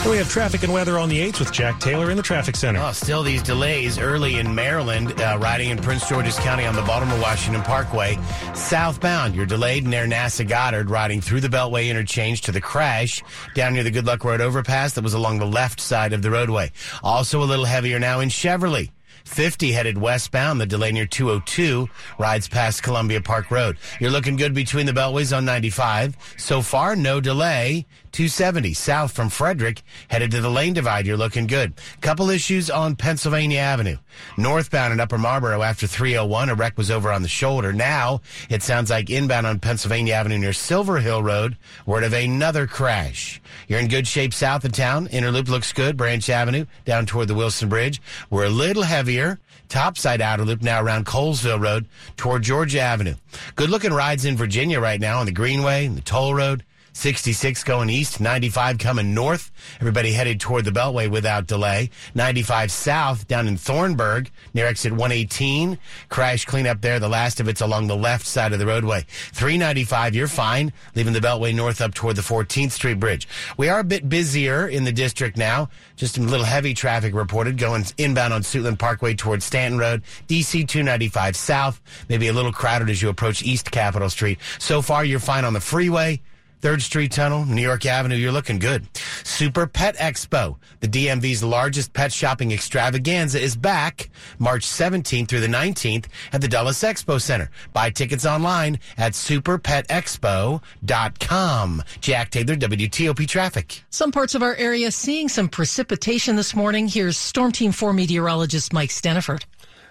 We 0.09 0.19
have 0.19 0.29
traffic 0.29 0.63
and 0.63 0.73
weather 0.73 0.99
on 0.99 1.09
the 1.09 1.19
8th 1.19 1.39
with 1.39 1.51
Jack 1.51 1.81
Taylor 1.81 2.11
in 2.11 2.19
the 2.19 2.23
traffic 2.23 2.57
center. 2.57 2.79
Oh, 2.79 2.93
still 2.93 3.23
these 3.23 3.43
delays 3.43 3.99
early 3.99 4.37
in 4.37 4.55
Maryland, 4.55 5.19
uh, 5.19 5.39
riding 5.41 5.71
in 5.71 5.79
Prince 5.79 6.07
George's 6.07 6.39
County 6.39 6.67
on 6.67 6.75
the 6.75 6.83
Baltimore 6.83 7.19
Washington 7.21 7.63
Parkway. 7.63 8.19
Southbound, 8.55 9.35
you're 9.35 9.47
delayed 9.47 9.87
near 9.87 10.07
NASA 10.07 10.47
Goddard, 10.47 10.91
riding 10.91 11.23
through 11.23 11.41
the 11.41 11.49
Beltway 11.49 11.89
interchange 11.89 12.43
to 12.43 12.53
the 12.53 12.61
crash 12.61 13.25
down 13.55 13.73
near 13.73 13.83
the 13.83 13.91
Good 13.91 14.05
Luck 14.05 14.25
Road 14.25 14.43
overpass 14.43 14.93
that 14.93 15.03
was 15.03 15.15
along 15.15 15.39
the 15.39 15.47
left 15.47 15.81
side 15.81 16.13
of 16.13 16.21
the 16.21 16.31
roadway. 16.31 16.71
Also 17.03 17.43
a 17.43 17.45
little 17.45 17.65
heavier 17.65 17.99
now 17.99 18.21
in 18.21 18.29
Cheverly. 18.29 18.91
50 19.25 19.73
headed 19.73 19.99
westbound. 19.99 20.61
The 20.61 20.67
delay 20.67 20.93
near 20.93 21.07
202 21.07 21.89
rides 22.19 22.47
past 22.47 22.83
Columbia 22.83 23.21
Park 23.21 23.51
Road. 23.51 23.79
You're 23.99 24.11
looking 24.11 24.37
good 24.37 24.55
between 24.55 24.87
the 24.87 24.93
beltways 24.93 25.37
on 25.37 25.45
95. 25.45 26.17
So 26.37 26.63
far, 26.63 26.95
no 26.95 27.21
delay. 27.21 27.87
270 28.15 28.75
south 28.75 29.11
from 29.11 29.29
Frederick, 29.29 29.83
headed 30.07 30.31
to 30.31 30.41
the 30.41 30.49
lane 30.49 30.73
divide. 30.73 31.05
You're 31.05 31.17
looking 31.17 31.49
good. 31.49 31.75
Couple 32.01 32.31
issues 32.31 32.71
on 32.71 32.95
Pennsylvania 32.95 33.59
Avenue. 33.59 33.97
Northbound 34.37 34.93
in 34.93 35.01
Upper 35.01 35.19
Marlboro 35.19 35.63
after 35.63 35.89
301, 35.89 36.49
a 36.49 36.55
wreck 36.55 36.79
was 36.79 36.93
over 36.93 37.11
on 37.11 37.23
the 37.23 37.29
shoulder. 37.29 37.73
Now 37.73 38.21
it 38.49 38.63
sounds 38.63 38.91
like 38.91 39.11
inbound 39.11 39.49
on 39.49 39.59
Pennsylvania 39.59 40.15
Avenue 40.15 40.39
near 40.39 40.53
Silver 40.53 41.01
Hill 41.01 41.25
Road, 41.25 41.57
word 41.87 42.05
of 42.05 42.13
another 42.13 42.69
crash. 42.69 43.43
You're 43.67 43.81
in 43.81 43.89
good 43.89 44.07
shape 44.07 44.33
south 44.33 44.65
of 44.65 44.71
town. 44.71 45.09
Interloop 45.09 45.49
looks 45.49 45.73
good. 45.73 45.97
Branch 45.97 46.31
Avenue 46.31 46.67
down 46.85 47.07
toward 47.07 47.27
the 47.27 47.35
Wilson 47.35 47.69
Bridge. 47.69 48.01
We're 48.31 48.45
a 48.45 48.49
little 48.49 48.85
heavier. 48.85 49.41
Topside 49.69 50.21
outer 50.21 50.45
loop 50.45 50.63
now 50.63 50.81
around 50.81 51.05
Colesville 51.05 51.61
Road 51.61 51.89
toward 52.17 52.45
Georgia 52.45 52.79
Avenue. 52.79 53.15
Good 53.57 53.71
looking 53.71 53.93
rides 53.93 54.25
in 54.25 54.37
Virginia 54.37 54.79
right 54.79 55.01
now 55.01 55.19
on 55.19 55.27
the 55.27 55.33
Greenway 55.33 55.87
and 55.87 55.97
the 55.97 56.03
toll 56.03 56.33
road. 56.33 56.63
66 56.95 57.65
going 57.65 57.91
east, 57.91 58.21
95 58.21 58.79
coming 58.79 59.15
north. 59.15 59.51
Everybody 59.81 60.13
headed 60.13 60.41
toward 60.41 60.65
the 60.65 60.71
Beltway 60.71 61.11
without 61.11 61.47
delay. 61.47 61.91
95 62.15 62.71
south 62.71 63.27
down 63.29 63.49
in 63.49 63.57
Thornburg 63.57 64.31
near 64.55 64.67
exit 64.67 64.93
118. 64.93 65.79
Crash 66.09 66.45
cleanup 66.45 66.81
there. 66.81 67.01
The 67.01 67.09
last 67.09 67.41
of 67.41 67.49
it's 67.49 67.61
along 67.61 67.89
the 67.89 67.97
left 67.97 68.25
side 68.25 68.53
of 68.53 68.61
the 68.61 68.67
roadway. 68.67 69.05
395, 69.33 70.15
you're 70.15 70.29
fine. 70.29 70.73
Leaving 70.95 71.13
the 71.13 71.21
Beltway 71.21 71.55
north 71.55 71.81
up 71.81 71.95
toward 71.95 72.17
the 72.17 72.23
14th 72.23 72.71
Street 72.71 73.01
Bridge. 73.01 73.29
We 73.57 73.69
are 73.69 73.81
a 73.81 73.85
bit 73.85 74.09
busier 74.09 74.69
in 74.69 74.85
the 74.85 74.93
district 74.93 75.37
now. 75.37 75.69
Just 75.97 76.17
a 76.17 76.23
little 76.23 76.47
heavy 76.47 76.75
traffic 76.75 77.13
reported 77.13 77.59
going 77.59 77.85
inbound 77.99 78.33
on 78.33 78.43
Suitland 78.43 78.79
Parkway 78.79 79.15
towards 79.15 79.45
Stanton 79.45 79.79
Road. 79.81 80.03
DC 80.29 80.67
295 80.69 81.37
south. 81.37 81.83
Maybe 82.09 82.29
a 82.29 82.33
little 82.33 82.53
crowded 82.53 82.89
as 82.89 83.03
you 83.03 83.09
approach 83.09 83.43
East 83.43 83.73
Capitol 83.73 84.09
Street. 84.09 84.39
So 84.61 84.81
far, 84.81 85.05
you're 85.05 85.19
fine 85.19 85.45
on 85.45 85.53
the 85.53 85.61
freeway. 85.61 86.21
Third 86.61 86.83
Street 86.83 87.13
Tunnel, 87.13 87.45
New 87.45 87.63
York 87.63 87.87
Avenue, 87.87 88.17
you're 88.17 88.33
looking 88.33 88.59
good. 88.59 88.89
Super 89.23 89.67
Pet 89.67 89.97
Expo, 89.97 90.57
the 90.81 90.89
DMV's 90.89 91.45
largest 91.45 91.93
pet 91.93 92.11
shopping 92.13 92.53
extravaganza, 92.53 93.41
is 93.41 93.57
back 93.57 94.11
March 94.39 94.67
17th 94.67 95.29
through 95.29 95.41
the 95.41 95.47
19th 95.47 96.07
at 96.33 96.41
the 96.41 96.49
Dulles 96.49 96.81
Expo 96.81 97.21
Center. 97.21 97.51
Buy 97.73 97.91
tickets 97.91 98.25
online 98.25 98.79
at 98.97 99.13
superpetexpo.com. 99.13 101.83
Jack 102.01 102.31
Taylor, 102.31 102.57
WTOP 102.57 103.29
Traffic. 103.29 103.83
Some 103.91 104.13
parts 104.13 104.35
of 104.35 104.43
our 104.43 104.55
area 104.55 104.91
seeing 104.91 105.29
some 105.29 105.49
precipitation 105.49 106.37
this 106.37 106.55
morning. 106.55 106.89
Here's 106.89 107.19
Storm 107.19 107.53
Team 107.53 107.73
4 107.73 107.93
meteorologist 107.93 108.73
Mike 108.73 108.91
Stinneford. 108.91 109.45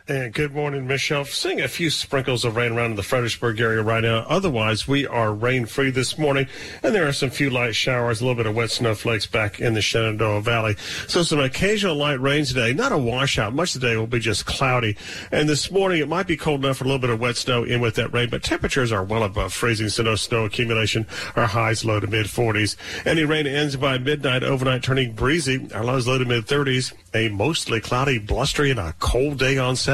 And 0.06 0.34
good 0.34 0.54
morning, 0.54 0.86
Michelle. 0.86 1.24
Seeing 1.24 1.62
a 1.62 1.68
few 1.70 1.90
sprinkles 1.90 2.44
of 2.44 2.58
rain 2.58 2.74
around 2.74 2.92
in 2.92 2.96
the 2.98 3.04
Fredericksburg 3.04 3.62
area 3.62 3.82
right 3.82 4.04
now. 4.04 4.26
Otherwise, 4.28 4.86
we 4.86 5.08
are 5.08 5.34
rain 5.34 5.66
free 5.66 5.92
this 5.92 6.18
morning, 6.18 6.46
and 6.84 6.94
there 6.94 7.08
are 7.08 7.14
some 7.14 7.30
few 7.30 7.50
light 7.50 7.74
showers, 7.74 8.20
a 8.20 8.26
little 8.26 8.36
bit 8.36 8.46
of 8.46 8.54
wet 8.54 8.70
snowflakes 8.70 9.28
back 9.28 9.62
in 9.62 9.76
the 9.76 9.82
Shenandoah 9.82 10.42
Valley. 10.42 10.76
So 11.08 11.24
some 11.24 11.40
occasional 11.40 11.96
light 11.96 12.20
rain 12.20 12.44
today. 12.44 12.74
Not 12.74 12.92
a 12.92 12.98
washout. 12.98 13.54
Much 13.54 13.76
of 13.76 13.80
the 13.80 13.88
day 13.88 13.96
will 13.96 14.06
be 14.06 14.20
just 14.20 14.46
cloudy. 14.46 14.98
And 15.32 15.48
this 15.48 15.72
morning, 15.72 16.02
it 16.02 16.10
might 16.10 16.28
be 16.28 16.36
cold 16.36 16.66
enough 16.66 16.80
for 16.80 16.84
a 16.84 16.88
little 16.88 17.00
bit 17.00 17.10
of 17.10 17.22
wet 17.22 17.38
snow 17.38 17.64
in 17.64 17.80
with 17.80 17.96
that 17.96 18.12
rain, 18.12 18.30
but 18.30 18.44
temperatures 18.44 18.92
are 18.92 19.06
well 19.06 19.24
above 19.24 19.54
freezing, 19.54 19.88
so 19.88 20.04
no 20.04 20.16
snow 20.16 20.44
accumulation. 20.44 21.08
Our 21.38 21.48
highs 21.48 21.86
low 21.86 22.02
to 22.02 22.08
mid 22.08 22.26
40s. 22.26 22.76
Any 23.06 23.24
rain 23.24 23.48
ends 23.48 23.78
by 23.78 24.00
midnight, 24.00 24.44
overnight 24.44 24.84
turning 24.84 25.14
breezy. 25.14 25.72
Our 25.74 25.86
lows 25.86 26.08
low 26.08 26.18
to 26.18 26.26
mid 26.26 26.46
30s. 26.46 26.92
A 27.14 27.30
mostly 27.30 27.80
cloudy, 27.80 28.18
blustery, 28.18 28.70
and 28.70 28.82
a 28.82 28.94
cold 29.00 29.40
day 29.40 29.58
on 29.58 29.78
Saturday. 29.78 29.93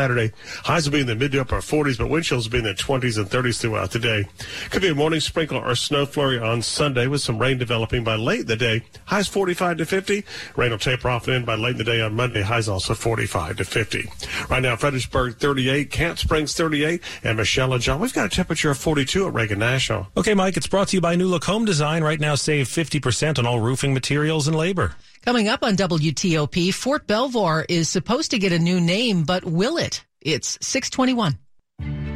Highs 0.64 0.86
will 0.86 0.94
be 0.94 1.02
in 1.02 1.08
the 1.08 1.16
mid 1.16 1.34
to 1.34 1.42
upper 1.42 1.58
40s, 1.58 1.98
but 1.98 2.10
wind 2.10 2.26
chills 2.26 2.48
will 2.48 2.54
be 2.54 2.58
in 2.60 2.64
the 2.64 2.74
20s 2.74 3.18
and 3.18 3.28
30s 3.28 3.60
throughout 3.60 3.92
the 3.92 4.00
day. 4.00 4.26
Could 4.70 4.82
be 4.82 4.88
a 4.88 4.96
morning 4.96 5.20
sprinkle 5.20 5.58
or 5.58 5.76
snow 5.76 6.06
flurry 6.06 6.40
on 6.40 6.62
Sunday 6.62 7.08
with 7.08 7.22
some 7.22 7.38
rain 7.38 7.58
developing 7.58 8.04
by 8.04 8.16
late 8.16 8.42
in 8.42 8.46
the 8.48 8.56
day. 8.56 8.84
Highs 9.06 9.28
45 9.28 9.78
to 9.78 9.86
50. 9.86 10.24
Rain 10.56 10.72
will 10.72 10.78
taper 10.78 11.10
off 11.10 11.28
and 11.28 11.36
end 11.36 11.46
by 11.46 11.56
late 11.56 11.72
in 11.72 11.78
the 11.78 11.84
day 11.84 12.02
on 12.02 12.14
Monday. 12.14 12.42
Highs 12.42 12.70
also 12.70 12.94
45 12.94 13.58
to 13.58 13.66
50. 13.66 14.10
Right 14.50 14.62
now, 14.62 14.76
Fredericksburg 14.76 15.38
38, 15.38 15.92
Camp 15.92 16.18
Springs 16.18 16.54
38, 16.54 17.02
and 17.24 17.38
Michelle 17.38 17.74
and 17.74 17.82
John, 17.82 18.00
we've 18.00 18.14
got 18.14 18.26
a 18.26 18.30
temperature 18.30 18.72
of 18.72 18.78
42 18.78 19.28
at 19.28 19.34
Reagan 19.34 19.60
National. 19.60 20.08
Okay, 20.16 20.34
Mike, 20.34 20.58
it's 20.58 20.68
brought 20.68 20.90
to 20.90 20.98
you 20.98 21.02
by 21.02 21.16
New 21.16 21.28
Look 21.28 21.44
Home 21.46 21.66
Design. 21.66 22.04
Right 22.04 22.20
now, 22.20 22.36
save 22.36 22.68
50% 22.68 23.38
on 23.38 23.46
all 23.46 23.60
roofing 23.60 23.94
materials 23.94 24.48
and 24.48 24.56
labor. 24.56 24.96
Coming 25.22 25.50
up 25.50 25.64
on 25.64 25.76
WTOP, 25.76 26.74
Fort 26.74 27.06
Belvoir 27.06 27.66
is 27.68 27.90
supposed 27.90 28.32
to 28.32 28.40
get 28.40 28.54
a 28.54 28.60
new 28.60 28.80
name, 28.80 29.24
but 29.24 29.44
will 29.44 29.78
it? 29.78 30.06
It's 30.22 30.58
621. 30.62 31.38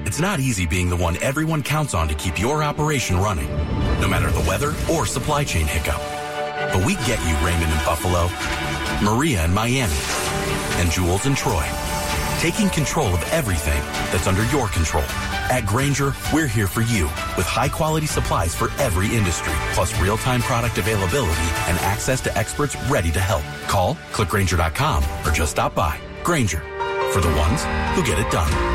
It's 0.05 0.21
not 0.21 0.39
easy 0.39 0.65
being 0.65 0.89
the 0.89 0.95
one 0.95 1.21
everyone 1.21 1.63
counts 1.63 1.93
on 1.93 2.07
to 2.07 2.15
keep 2.15 2.39
your 2.39 2.63
operation 2.63 3.17
running, 3.17 3.49
no 3.99 4.07
matter 4.07 4.31
the 4.31 4.47
weather 4.47 4.73
or 4.91 5.05
supply 5.05 5.43
chain 5.43 5.65
hiccup. 5.65 5.99
But 6.71 6.85
we 6.85 6.95
get 7.05 7.19
you, 7.27 7.35
Raymond 7.45 7.71
in 7.71 7.77
Buffalo, 7.85 8.29
Maria 9.03 9.43
in 9.43 9.53
Miami, 9.53 9.93
and 10.79 10.89
Jules 10.89 11.25
in 11.25 11.35
Troy, 11.35 11.67
taking 12.39 12.69
control 12.69 13.07
of 13.07 13.21
everything 13.33 13.81
that's 14.11 14.27
under 14.27 14.45
your 14.45 14.69
control. 14.69 15.03
At 15.51 15.65
Grainger, 15.65 16.13
we're 16.33 16.47
here 16.47 16.67
for 16.67 16.81
you 16.81 17.05
with 17.37 17.45
high 17.45 17.69
quality 17.69 18.07
supplies 18.07 18.55
for 18.55 18.71
every 18.79 19.07
industry, 19.07 19.53
plus 19.73 19.97
real 19.99 20.17
time 20.17 20.41
product 20.41 20.77
availability 20.77 21.41
and 21.67 21.77
access 21.79 22.21
to 22.21 22.37
experts 22.37 22.75
ready 22.89 23.11
to 23.11 23.19
help. 23.19 23.43
Call, 23.67 23.95
clickgranger.com, 24.11 25.03
or 25.25 25.31
just 25.31 25.51
stop 25.51 25.75
by. 25.75 25.99
Grainger, 26.23 26.61
for 27.11 27.21
the 27.21 27.29
ones 27.37 27.63
who 27.95 28.03
get 28.03 28.19
it 28.19 28.31
done. 28.31 28.72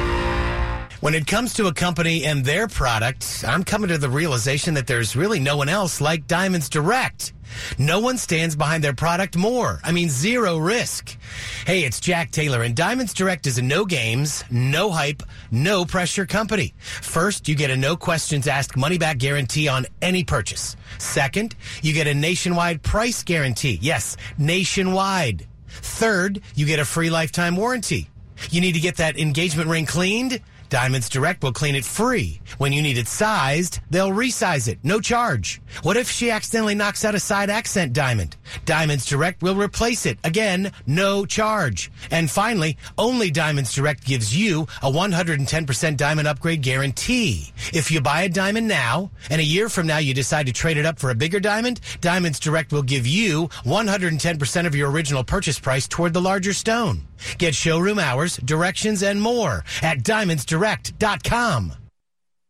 When 1.01 1.15
it 1.15 1.29
comes 1.29 1.55
to 1.55 1.69
a 1.69 1.73
company 1.73 2.25
and 2.25 2.45
their 2.45 2.67
product, 2.67 3.45
I'm 3.47 3.63
coming 3.63 3.89
to 3.91 3.99
the 3.99 4.11
realization 4.11 4.75
that 4.75 4.89
there's 4.89 5.15
really 5.15 5.39
no 5.39 5.57
one 5.57 5.69
else 5.69 6.01
like 6.01 6.27
Diamonds 6.27 6.69
Direct. 6.69 7.33
No 7.79 8.01
one 8.01 8.19
stands 8.19 8.57
behind 8.57 8.83
their 8.83 8.95
product 8.95 9.37
more. 9.37 9.79
I 9.85 9.93
mean, 9.93 10.09
zero 10.09 10.59
risk. 10.59 11.17
Hey, 11.65 11.85
it's 11.85 12.01
Jack 12.01 12.33
Taylor, 12.33 12.65
and 12.65 12.75
Diamonds 12.75 13.15
Direct 13.15 13.47
is 13.47 13.59
a 13.59 13.63
no 13.63 13.85
games, 13.85 14.43
no 14.51 14.91
hype, 14.91 15.23
no 15.53 15.85
pressure 15.85 16.27
company. 16.27 16.75
First, 16.81 17.47
you 17.47 17.55
get 17.55 17.71
a 17.71 17.77
no 17.77 17.97
questions 17.97 18.49
asked 18.49 18.77
money 18.77 18.99
back 18.99 19.19
guarantee 19.19 19.69
on 19.69 19.87
any 20.03 20.25
purchase. 20.25 20.75
Second, 20.99 21.55
you 21.81 21.93
get 21.93 22.09
a 22.09 22.15
nationwide 22.15 22.83
price 22.83 23.23
guarantee. 23.23 23.79
Yes, 23.81 24.17
nationwide. 24.37 25.47
Third, 25.69 26.43
you 26.57 26.67
get 26.67 26.81
a 26.81 26.85
free 26.85 27.09
lifetime 27.09 27.55
warranty. 27.55 28.09
You 28.51 28.61
need 28.61 28.73
to 28.73 28.81
get 28.81 28.97
that 28.97 29.17
engagement 29.17 29.71
ring 29.71 29.87
cleaned? 29.87 30.41
Diamonds 30.69 31.09
Direct 31.09 31.43
will 31.43 31.53
clean 31.53 31.75
it 31.75 31.85
free. 31.85 32.41
When 32.59 32.75
you 32.75 32.83
need 32.83 32.99
it 32.99 33.09
sized, 33.09 33.81
they'll 33.91 34.11
resize 34.11 34.69
it, 34.69 34.79
no 34.83 35.01
charge. 35.01 35.63
What 35.83 35.97
if 35.97 36.11
she 36.11 36.31
accidentally 36.31 36.75
knocks 36.75 37.07
out 37.07 37.15
a 37.15 37.21
side 37.21 37.49
accent 37.49 37.95
diamond? 37.95 38.37
Diamonds 38.67 39.07
Direct 39.07 39.43
will 39.43 39.57
replace 39.57 40.05
it, 40.05 40.19
again, 40.25 40.73
no 40.87 41.25
charge. 41.25 41.91
And 42.11 42.31
finally, 42.31 42.77
only 42.99 43.31
Diamonds 43.31 43.73
Direct 43.73 44.05
gives 44.05 44.37
you 44.37 44.63
a 44.83 44.91
110% 44.91 45.97
diamond 45.97 46.29
upgrade 46.29 46.61
guarantee. 46.61 47.51
If 47.73 47.91
you 47.91 48.03
buy 48.03 48.23
a 48.23 48.29
diamond 48.29 48.69
now, 48.69 49.11
and 49.31 49.41
a 49.41 49.45
year 49.45 49.71
from 49.71 49.87
now 49.87 49.99
you 49.99 50.13
decide 50.13 50.47
to 50.47 50.53
trade 50.53 50.77
it 50.77 50.85
up 50.85 50.99
for 50.99 51.09
a 51.09 51.15
bigger 51.15 51.41
diamond, 51.41 51.81
Diamonds 52.03 52.39
Direct 52.39 52.73
will 52.73 52.83
give 52.83 53.07
you 53.07 53.49
110% 53.65 54.67
of 54.67 54.75
your 54.75 54.91
original 54.91 55.25
purchase 55.25 55.59
price 55.59 55.89
toward 55.89 56.13
the 56.13 56.21
larger 56.21 56.53
stone. 56.53 57.08
Get 57.39 57.55
showroom 57.55 57.99
hours, 57.99 58.37
directions, 58.39 59.03
and 59.03 59.21
more 59.21 59.65
at 59.83 60.03
diamondsdirect.com. 60.03 61.78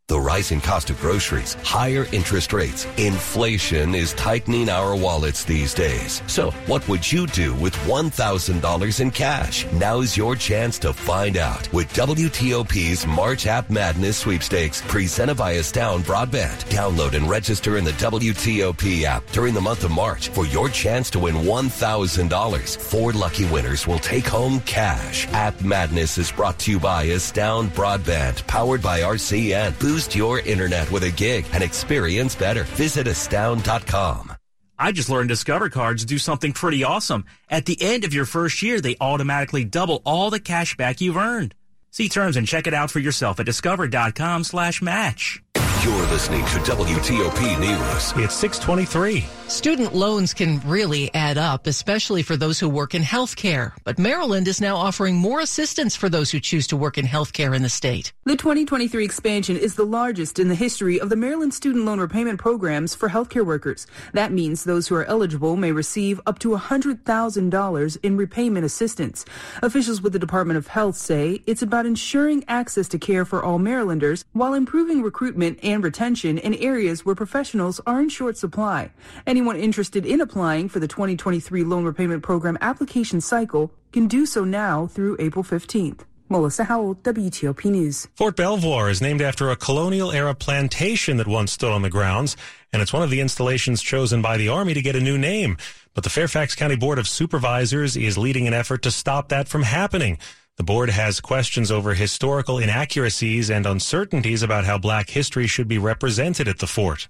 The 0.08 0.18
rising 0.18 0.62
cost 0.62 0.88
of 0.88 0.98
groceries, 1.02 1.52
higher 1.62 2.06
interest 2.12 2.54
rates, 2.54 2.86
inflation 2.96 3.94
is 3.94 4.14
tightening 4.14 4.70
our 4.70 4.96
wallets 4.96 5.44
these 5.44 5.74
days. 5.74 6.22
So, 6.26 6.50
what 6.64 6.88
would 6.88 7.12
you 7.12 7.26
do 7.26 7.52
with 7.56 7.74
$1,000 7.84 9.00
in 9.00 9.10
cash? 9.10 9.66
Now's 9.72 10.16
your 10.16 10.34
chance 10.34 10.78
to 10.78 10.94
find 10.94 11.36
out 11.36 11.70
with 11.74 11.92
WTOP's 11.92 13.06
March 13.06 13.46
App 13.46 13.68
Madness 13.68 14.16
sweepstakes 14.16 14.80
presented 14.88 15.34
by 15.34 15.52
Astound 15.60 16.04
Broadband. 16.04 16.64
Download 16.70 17.12
and 17.12 17.28
register 17.28 17.76
in 17.76 17.84
the 17.84 17.92
WTOP 17.92 19.02
app 19.02 19.26
during 19.32 19.52
the 19.52 19.60
month 19.60 19.84
of 19.84 19.90
March 19.90 20.30
for 20.30 20.46
your 20.46 20.70
chance 20.70 21.10
to 21.10 21.18
win 21.18 21.34
$1,000. 21.34 22.76
Four 22.78 23.12
lucky 23.12 23.44
winners 23.50 23.86
will 23.86 23.98
take 23.98 24.26
home 24.26 24.60
cash. 24.60 25.28
App 25.34 25.60
Madness 25.60 26.16
is 26.16 26.32
brought 26.32 26.58
to 26.60 26.70
you 26.70 26.80
by 26.80 27.02
Astound 27.02 27.74
Broadband, 27.74 28.46
powered 28.46 28.80
by 28.80 29.02
RCN. 29.02 29.78
Boost 29.78 29.97
your 30.14 30.40
internet 30.40 30.90
with 30.90 31.02
a 31.02 31.10
gig 31.10 31.46
and 31.52 31.62
experience 31.62 32.34
better. 32.34 32.64
Visit 32.64 33.06
astound.com. 33.06 34.32
I 34.78 34.92
just 34.92 35.10
learned 35.10 35.28
Discover 35.28 35.70
cards 35.70 36.04
do 36.04 36.18
something 36.18 36.52
pretty 36.52 36.84
awesome. 36.84 37.24
At 37.50 37.66
the 37.66 37.76
end 37.80 38.04
of 38.04 38.14
your 38.14 38.26
first 38.26 38.62
year, 38.62 38.80
they 38.80 38.96
automatically 39.00 39.64
double 39.64 40.02
all 40.04 40.30
the 40.30 40.38
cash 40.40 40.76
back 40.76 41.00
you've 41.00 41.16
earned. 41.16 41.54
See 41.90 42.08
terms 42.08 42.36
and 42.36 42.46
check 42.46 42.66
it 42.66 42.74
out 42.74 42.90
for 42.90 43.00
yourself 43.00 43.40
at 43.40 43.46
discover.com 43.46 44.44
slash 44.44 44.80
match. 44.80 45.42
You're 45.82 46.06
listening 46.06 46.44
to 46.46 46.58
WTOP 46.58 47.58
News. 47.60 48.24
It's 48.24 48.34
623. 48.34 49.37
Student 49.48 49.94
loans 49.94 50.34
can 50.34 50.60
really 50.66 51.12
add 51.14 51.38
up, 51.38 51.66
especially 51.66 52.22
for 52.22 52.36
those 52.36 52.60
who 52.60 52.68
work 52.68 52.94
in 52.94 53.00
healthcare. 53.00 53.72
But 53.82 53.98
Maryland 53.98 54.46
is 54.46 54.60
now 54.60 54.76
offering 54.76 55.16
more 55.16 55.40
assistance 55.40 55.96
for 55.96 56.10
those 56.10 56.30
who 56.30 56.38
choose 56.38 56.66
to 56.66 56.76
work 56.76 56.98
in 56.98 57.06
healthcare 57.06 57.56
in 57.56 57.62
the 57.62 57.70
state. 57.70 58.12
The 58.26 58.36
2023 58.36 59.02
expansion 59.02 59.56
is 59.56 59.74
the 59.74 59.86
largest 59.86 60.38
in 60.38 60.48
the 60.48 60.54
history 60.54 61.00
of 61.00 61.08
the 61.08 61.16
Maryland 61.16 61.54
student 61.54 61.86
loan 61.86 61.98
repayment 61.98 62.38
programs 62.38 62.94
for 62.94 63.08
healthcare 63.08 63.44
workers. 63.44 63.86
That 64.12 64.32
means 64.32 64.64
those 64.64 64.86
who 64.86 64.96
are 64.96 65.06
eligible 65.06 65.56
may 65.56 65.72
receive 65.72 66.20
up 66.26 66.38
to 66.40 66.50
$100,000 66.50 67.98
in 68.02 68.16
repayment 68.18 68.66
assistance. 68.66 69.24
Officials 69.62 70.02
with 70.02 70.12
the 70.12 70.18
Department 70.18 70.58
of 70.58 70.66
Health 70.66 70.96
say 70.96 71.42
it's 71.46 71.62
about 71.62 71.86
ensuring 71.86 72.44
access 72.48 72.86
to 72.88 72.98
care 72.98 73.24
for 73.24 73.42
all 73.42 73.58
Marylanders 73.58 74.26
while 74.34 74.52
improving 74.52 75.00
recruitment 75.00 75.58
and 75.62 75.82
retention 75.82 76.36
in 76.36 76.52
areas 76.52 77.06
where 77.06 77.14
professionals 77.14 77.80
are 77.86 77.98
in 77.98 78.10
short 78.10 78.36
supply. 78.36 78.90
Anyone 79.38 79.54
interested 79.54 80.04
in 80.04 80.20
applying 80.20 80.68
for 80.68 80.80
the 80.80 80.88
2023 80.88 81.62
loan 81.62 81.84
repayment 81.84 82.24
program 82.24 82.58
application 82.60 83.20
cycle 83.20 83.70
can 83.92 84.08
do 84.08 84.26
so 84.26 84.42
now 84.42 84.88
through 84.88 85.16
April 85.20 85.44
15th. 85.44 86.00
Melissa 86.28 86.64
Howell, 86.64 86.96
WTOP 86.96 87.66
News. 87.66 88.08
Fort 88.16 88.34
Belvoir 88.34 88.90
is 88.90 89.00
named 89.00 89.22
after 89.22 89.48
a 89.48 89.54
colonial 89.54 90.10
era 90.10 90.34
plantation 90.34 91.18
that 91.18 91.28
once 91.28 91.52
stood 91.52 91.70
on 91.70 91.82
the 91.82 91.88
grounds, 91.88 92.36
and 92.72 92.82
it's 92.82 92.92
one 92.92 93.04
of 93.04 93.10
the 93.10 93.20
installations 93.20 93.80
chosen 93.80 94.20
by 94.20 94.36
the 94.36 94.48
Army 94.48 94.74
to 94.74 94.82
get 94.82 94.96
a 94.96 95.00
new 95.00 95.16
name. 95.16 95.56
But 95.94 96.02
the 96.02 96.10
Fairfax 96.10 96.56
County 96.56 96.74
Board 96.74 96.98
of 96.98 97.06
Supervisors 97.06 97.96
is 97.96 98.18
leading 98.18 98.48
an 98.48 98.54
effort 98.54 98.82
to 98.82 98.90
stop 98.90 99.28
that 99.28 99.46
from 99.46 99.62
happening. 99.62 100.18
The 100.56 100.64
board 100.64 100.90
has 100.90 101.20
questions 101.20 101.70
over 101.70 101.94
historical 101.94 102.58
inaccuracies 102.58 103.50
and 103.50 103.66
uncertainties 103.66 104.42
about 104.42 104.64
how 104.64 104.78
black 104.78 105.10
history 105.10 105.46
should 105.46 105.68
be 105.68 105.78
represented 105.78 106.48
at 106.48 106.58
the 106.58 106.66
fort. 106.66 107.06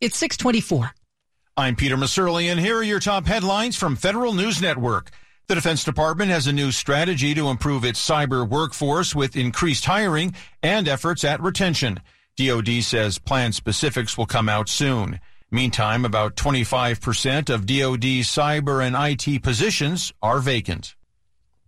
It's 0.00 0.18
624. 0.18 0.90
I'm 1.58 1.74
Peter 1.74 1.96
Musurlian, 1.96 2.50
and 2.50 2.60
here 2.60 2.76
are 2.76 2.82
your 2.82 3.00
top 3.00 3.24
headlines 3.24 3.76
from 3.76 3.96
Federal 3.96 4.34
News 4.34 4.60
Network. 4.60 5.10
The 5.46 5.54
Defense 5.54 5.84
Department 5.84 6.30
has 6.30 6.46
a 6.46 6.52
new 6.52 6.70
strategy 6.70 7.32
to 7.34 7.48
improve 7.48 7.82
its 7.82 8.06
cyber 8.06 8.46
workforce 8.46 9.14
with 9.14 9.36
increased 9.36 9.86
hiring 9.86 10.34
and 10.62 10.86
efforts 10.86 11.24
at 11.24 11.40
retention. 11.40 12.00
DoD 12.36 12.82
says 12.82 13.18
plan 13.18 13.52
specifics 13.52 14.18
will 14.18 14.26
come 14.26 14.50
out 14.50 14.68
soon. 14.68 15.18
Meantime, 15.50 16.04
about 16.04 16.36
25% 16.36 17.48
of 17.48 17.64
DoD 17.64 18.20
cyber 18.26 18.86
and 18.86 18.94
IT 18.94 19.42
positions 19.42 20.12
are 20.20 20.40
vacant. 20.40 20.95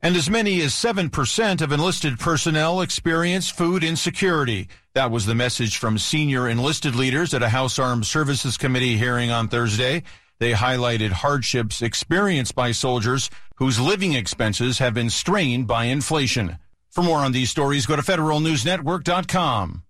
And 0.00 0.14
as 0.14 0.30
many 0.30 0.60
as 0.60 0.72
7% 0.74 1.60
of 1.60 1.72
enlisted 1.72 2.18
personnel 2.20 2.80
experience 2.80 3.50
food 3.50 3.82
insecurity. 3.82 4.68
That 4.94 5.10
was 5.10 5.26
the 5.26 5.34
message 5.34 5.76
from 5.76 5.98
senior 5.98 6.48
enlisted 6.48 6.94
leaders 6.94 7.34
at 7.34 7.42
a 7.42 7.48
House 7.48 7.78
Armed 7.78 8.06
Services 8.06 8.56
Committee 8.56 8.96
hearing 8.96 9.30
on 9.30 9.48
Thursday. 9.48 10.04
They 10.38 10.52
highlighted 10.52 11.10
hardships 11.10 11.82
experienced 11.82 12.54
by 12.54 12.70
soldiers 12.70 13.28
whose 13.56 13.80
living 13.80 14.14
expenses 14.14 14.78
have 14.78 14.94
been 14.94 15.10
strained 15.10 15.66
by 15.66 15.86
inflation. 15.86 16.58
For 16.90 17.02
more 17.02 17.18
on 17.18 17.32
these 17.32 17.50
stories, 17.50 17.86
go 17.86 17.96
to 17.96 18.02
federalnewsnetwork.com. 18.02 19.82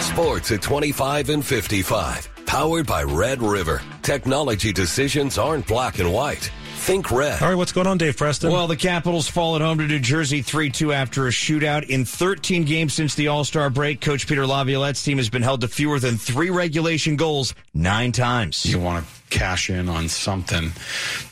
Sports 0.00 0.52
at 0.52 0.62
25 0.62 1.30
and 1.30 1.44
55. 1.44 2.28
Powered 2.46 2.86
by 2.86 3.02
Red 3.02 3.42
River. 3.42 3.82
Technology 4.02 4.72
decisions 4.72 5.38
aren't 5.38 5.66
black 5.66 5.98
and 5.98 6.12
white. 6.12 6.50
Think 6.88 7.10
red. 7.10 7.42
All 7.42 7.50
right, 7.50 7.54
what's 7.54 7.72
going 7.72 7.86
on, 7.86 7.98
Dave 7.98 8.16
Preston? 8.16 8.50
Well, 8.50 8.66
the 8.66 8.74
Capitals 8.74 9.28
fall 9.28 9.56
at 9.56 9.60
home 9.60 9.76
to 9.76 9.86
New 9.86 9.98
Jersey 9.98 10.40
3 10.40 10.70
2 10.70 10.94
after 10.94 11.26
a 11.26 11.30
shootout. 11.30 11.86
In 11.86 12.06
13 12.06 12.64
games 12.64 12.94
since 12.94 13.14
the 13.14 13.28
All 13.28 13.44
Star 13.44 13.68
break, 13.68 14.00
Coach 14.00 14.26
Peter 14.26 14.46
Laviolette's 14.46 15.02
team 15.02 15.18
has 15.18 15.28
been 15.28 15.42
held 15.42 15.60
to 15.60 15.68
fewer 15.68 16.00
than 16.00 16.16
three 16.16 16.48
regulation 16.48 17.16
goals 17.16 17.54
nine 17.74 18.12
times. 18.12 18.64
You 18.64 18.80
want 18.80 19.04
to 19.04 19.17
cash 19.30 19.70
in 19.70 19.88
on 19.88 20.08
something 20.08 20.72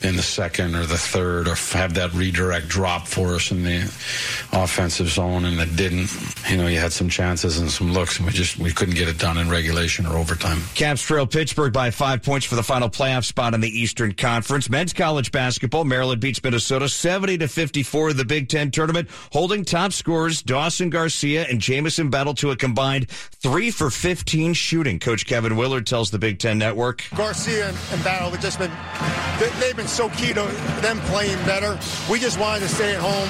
in 0.02 0.16
the 0.16 0.22
second 0.22 0.74
or 0.74 0.86
the 0.86 0.98
third 0.98 1.48
or 1.48 1.54
have 1.76 1.94
that 1.94 2.12
redirect 2.14 2.68
drop 2.68 3.06
for 3.06 3.34
us 3.34 3.50
in 3.50 3.62
the 3.62 3.82
offensive 4.52 5.08
zone 5.08 5.44
and 5.44 5.60
it 5.60 5.76
didn't 5.76 6.08
you 6.48 6.56
know 6.56 6.66
you 6.66 6.78
had 6.78 6.92
some 6.92 7.08
chances 7.08 7.58
and 7.58 7.70
some 7.70 7.92
looks 7.92 8.18
and 8.18 8.26
we 8.26 8.32
just 8.32 8.58
we 8.58 8.72
couldn't 8.72 8.94
get 8.94 9.08
it 9.08 9.18
done 9.18 9.38
in 9.38 9.48
regulation 9.48 10.06
or 10.06 10.16
overtime 10.16 10.60
Caps 10.74 11.02
trail 11.02 11.26
Pittsburgh 11.26 11.72
by 11.72 11.90
five 11.90 12.22
points 12.22 12.46
for 12.46 12.54
the 12.54 12.62
final 12.62 12.88
playoff 12.88 13.24
spot 13.24 13.54
in 13.54 13.60
the 13.60 13.68
Eastern 13.68 14.12
Conference. 14.12 14.68
Men's 14.68 14.92
college 14.92 15.32
basketball, 15.32 15.84
Maryland 15.84 16.20
beats 16.20 16.42
Minnesota 16.42 16.88
70 16.88 17.38
to 17.38 17.48
54 17.48 18.10
in 18.10 18.16
the 18.16 18.24
Big 18.24 18.48
Ten 18.48 18.70
tournament, 18.70 19.08
holding 19.32 19.64
top 19.64 19.92
scorers 19.92 20.42
Dawson 20.42 20.90
Garcia 20.90 21.46
and 21.48 21.60
Jamison 21.60 22.10
Battle 22.10 22.34
to 22.34 22.50
a 22.50 22.56
combined 22.56 23.08
three 23.10 23.70
for 23.70 23.90
15 23.90 24.54
shooting. 24.54 24.98
Coach 24.98 25.26
Kevin 25.26 25.56
Willard 25.56 25.86
tells 25.86 26.10
the 26.10 26.18
Big 26.18 26.38
Ten 26.38 26.58
Network. 26.58 27.02
Garcia 27.14 27.68
and, 27.68 27.76
and 27.92 28.02
Battle 28.02 28.30
have 28.30 28.40
just 28.40 28.58
been, 28.58 28.70
they, 29.38 29.48
they've 29.60 29.76
been 29.76 29.88
so 29.88 30.08
key 30.10 30.28
to 30.28 30.42
them 30.80 30.98
playing 31.00 31.36
better. 31.44 31.78
We 32.10 32.18
just 32.18 32.38
wanted 32.38 32.60
to 32.60 32.68
stay 32.68 32.94
at 32.94 33.00
home, 33.00 33.28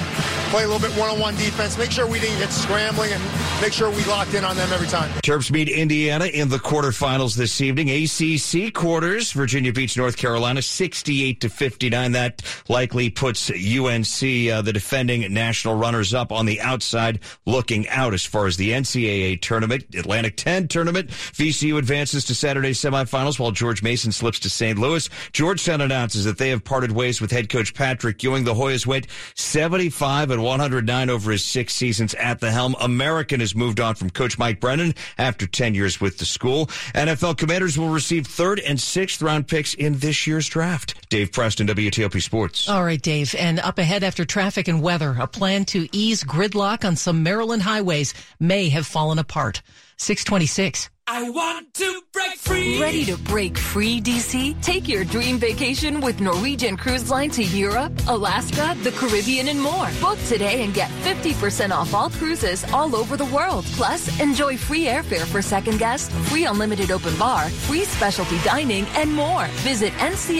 play 0.51 0.63
a 0.63 0.67
little 0.67 0.85
bit 0.85 0.97
one-on-one 0.97 1.35
defense, 1.35 1.77
make 1.77 1.91
sure 1.91 2.07
we 2.07 2.19
didn't 2.19 2.39
get 2.39 2.51
scrambling, 2.51 3.11
and 3.11 3.23
make 3.61 3.73
sure 3.73 3.89
we 3.89 4.03
locked 4.05 4.33
in 4.33 4.43
on 4.43 4.55
them 4.55 4.71
every 4.71 4.87
time. 4.87 5.09
Terps 5.21 5.51
meet 5.51 5.69
Indiana 5.69 6.25
in 6.25 6.49
the 6.49 6.57
quarterfinals 6.57 7.35
this 7.35 7.61
evening. 7.61 7.89
ACC 7.89 8.73
quarters. 8.73 9.31
Virginia 9.31 9.73
beats 9.73 9.97
North 9.97 10.17
Carolina 10.17 10.61
68 10.61 11.41
to 11.41 11.49
59. 11.49 12.11
That 12.13 12.41
likely 12.69 13.09
puts 13.09 13.49
UNC, 13.49 14.49
uh, 14.51 14.61
the 14.61 14.71
defending 14.73 15.31
national 15.33 15.75
runners 15.75 16.13
up 16.13 16.31
on 16.31 16.45
the 16.45 16.61
outside, 16.61 17.19
looking 17.45 17.87
out 17.89 18.13
as 18.13 18.25
far 18.25 18.47
as 18.47 18.57
the 18.57 18.71
NCAA 18.71 19.41
tournament. 19.41 19.85
Atlantic 19.95 20.37
10 20.37 20.67
tournament. 20.67 21.09
VCU 21.09 21.77
advances 21.77 22.25
to 22.25 22.35
Saturday 22.35 22.71
semifinals 22.71 23.39
while 23.39 23.51
George 23.51 23.83
Mason 23.83 24.11
slips 24.11 24.39
to 24.47 24.55
St. 24.55 24.79
Louis. 24.79 25.09
Georgetown 25.33 25.81
announces 25.81 26.25
that 26.25 26.37
they 26.37 26.49
have 26.49 26.63
parted 26.63 26.91
ways 26.91 27.19
with 27.21 27.31
head 27.31 27.49
coach 27.49 27.73
Patrick 27.73 28.21
Ewing. 28.23 28.45
The 28.45 28.53
Hoyas 28.53 28.85
went 28.85 29.07
75 29.35 30.31
and 30.31 30.43
109 30.43 31.09
over 31.09 31.31
his 31.31 31.43
six 31.43 31.75
seasons 31.75 32.13
at 32.15 32.39
the 32.39 32.51
helm. 32.51 32.75
American 32.79 33.41
has 33.41 33.55
moved 33.55 33.79
on 33.79 33.95
from 33.95 34.09
coach 34.09 34.37
Mike 34.37 34.59
Brennan 34.59 34.93
after 35.17 35.45
10 35.45 35.75
years 35.75 35.99
with 35.99 36.17
the 36.17 36.25
school. 36.25 36.67
NFL 36.95 37.37
commanders 37.37 37.77
will 37.77 37.89
receive 37.89 38.25
third 38.25 38.59
and 38.59 38.79
sixth 38.79 39.21
round 39.21 39.47
picks 39.47 39.73
in 39.73 39.99
this 39.99 40.25
year's 40.25 40.47
draft. 40.47 41.09
Dave 41.09 41.31
Preston, 41.31 41.67
WTOP 41.67 42.21
Sports. 42.21 42.69
All 42.69 42.83
right, 42.83 43.01
Dave. 43.01 43.35
And 43.35 43.59
up 43.59 43.77
ahead 43.77 44.03
after 44.03 44.25
traffic 44.25 44.67
and 44.67 44.81
weather, 44.81 45.15
a 45.19 45.27
plan 45.27 45.65
to 45.65 45.87
ease 45.91 46.23
gridlock 46.23 46.85
on 46.85 46.95
some 46.95 47.23
Maryland 47.23 47.63
highways 47.63 48.13
may 48.39 48.69
have 48.69 48.87
fallen 48.87 49.19
apart. 49.19 49.61
626. 49.97 50.89
I 51.09 51.29
want 51.29 51.73
to 51.75 52.01
break 52.11 52.33
free. 52.35 52.81
Ready 52.81 53.05
to 53.05 53.17
break 53.17 53.57
free, 53.57 54.01
DC? 54.01 54.61
Take 54.61 54.89
your 54.89 55.05
dream 55.05 55.37
vacation 55.37 56.01
with 56.01 56.19
Norwegian 56.19 56.75
Cruise 56.75 57.09
Line 57.09 57.29
to 57.29 57.43
Europe, 57.45 57.93
Alaska, 58.09 58.75
the 58.83 58.91
Caribbean, 58.91 59.47
and 59.47 59.61
more. 59.61 59.87
Book 60.01 60.19
today 60.27 60.65
and 60.65 60.73
get 60.73 60.89
50% 61.05 61.71
off 61.71 61.93
all 61.93 62.09
cruises 62.09 62.65
all 62.73 62.93
over 62.93 63.15
the 63.15 63.23
world. 63.27 63.63
Plus, 63.77 64.19
enjoy 64.19 64.57
free 64.57 64.83
airfare 64.83 65.25
for 65.25 65.41
second 65.41 65.79
guests, 65.79 66.13
free 66.29 66.45
unlimited 66.45 66.91
open 66.91 67.17
bar, 67.17 67.47
free 67.47 67.85
specialty 67.85 68.37
dining, 68.39 68.85
and 68.97 69.09
more. 69.13 69.45
Visit 69.63 69.93
NCL 69.93 70.35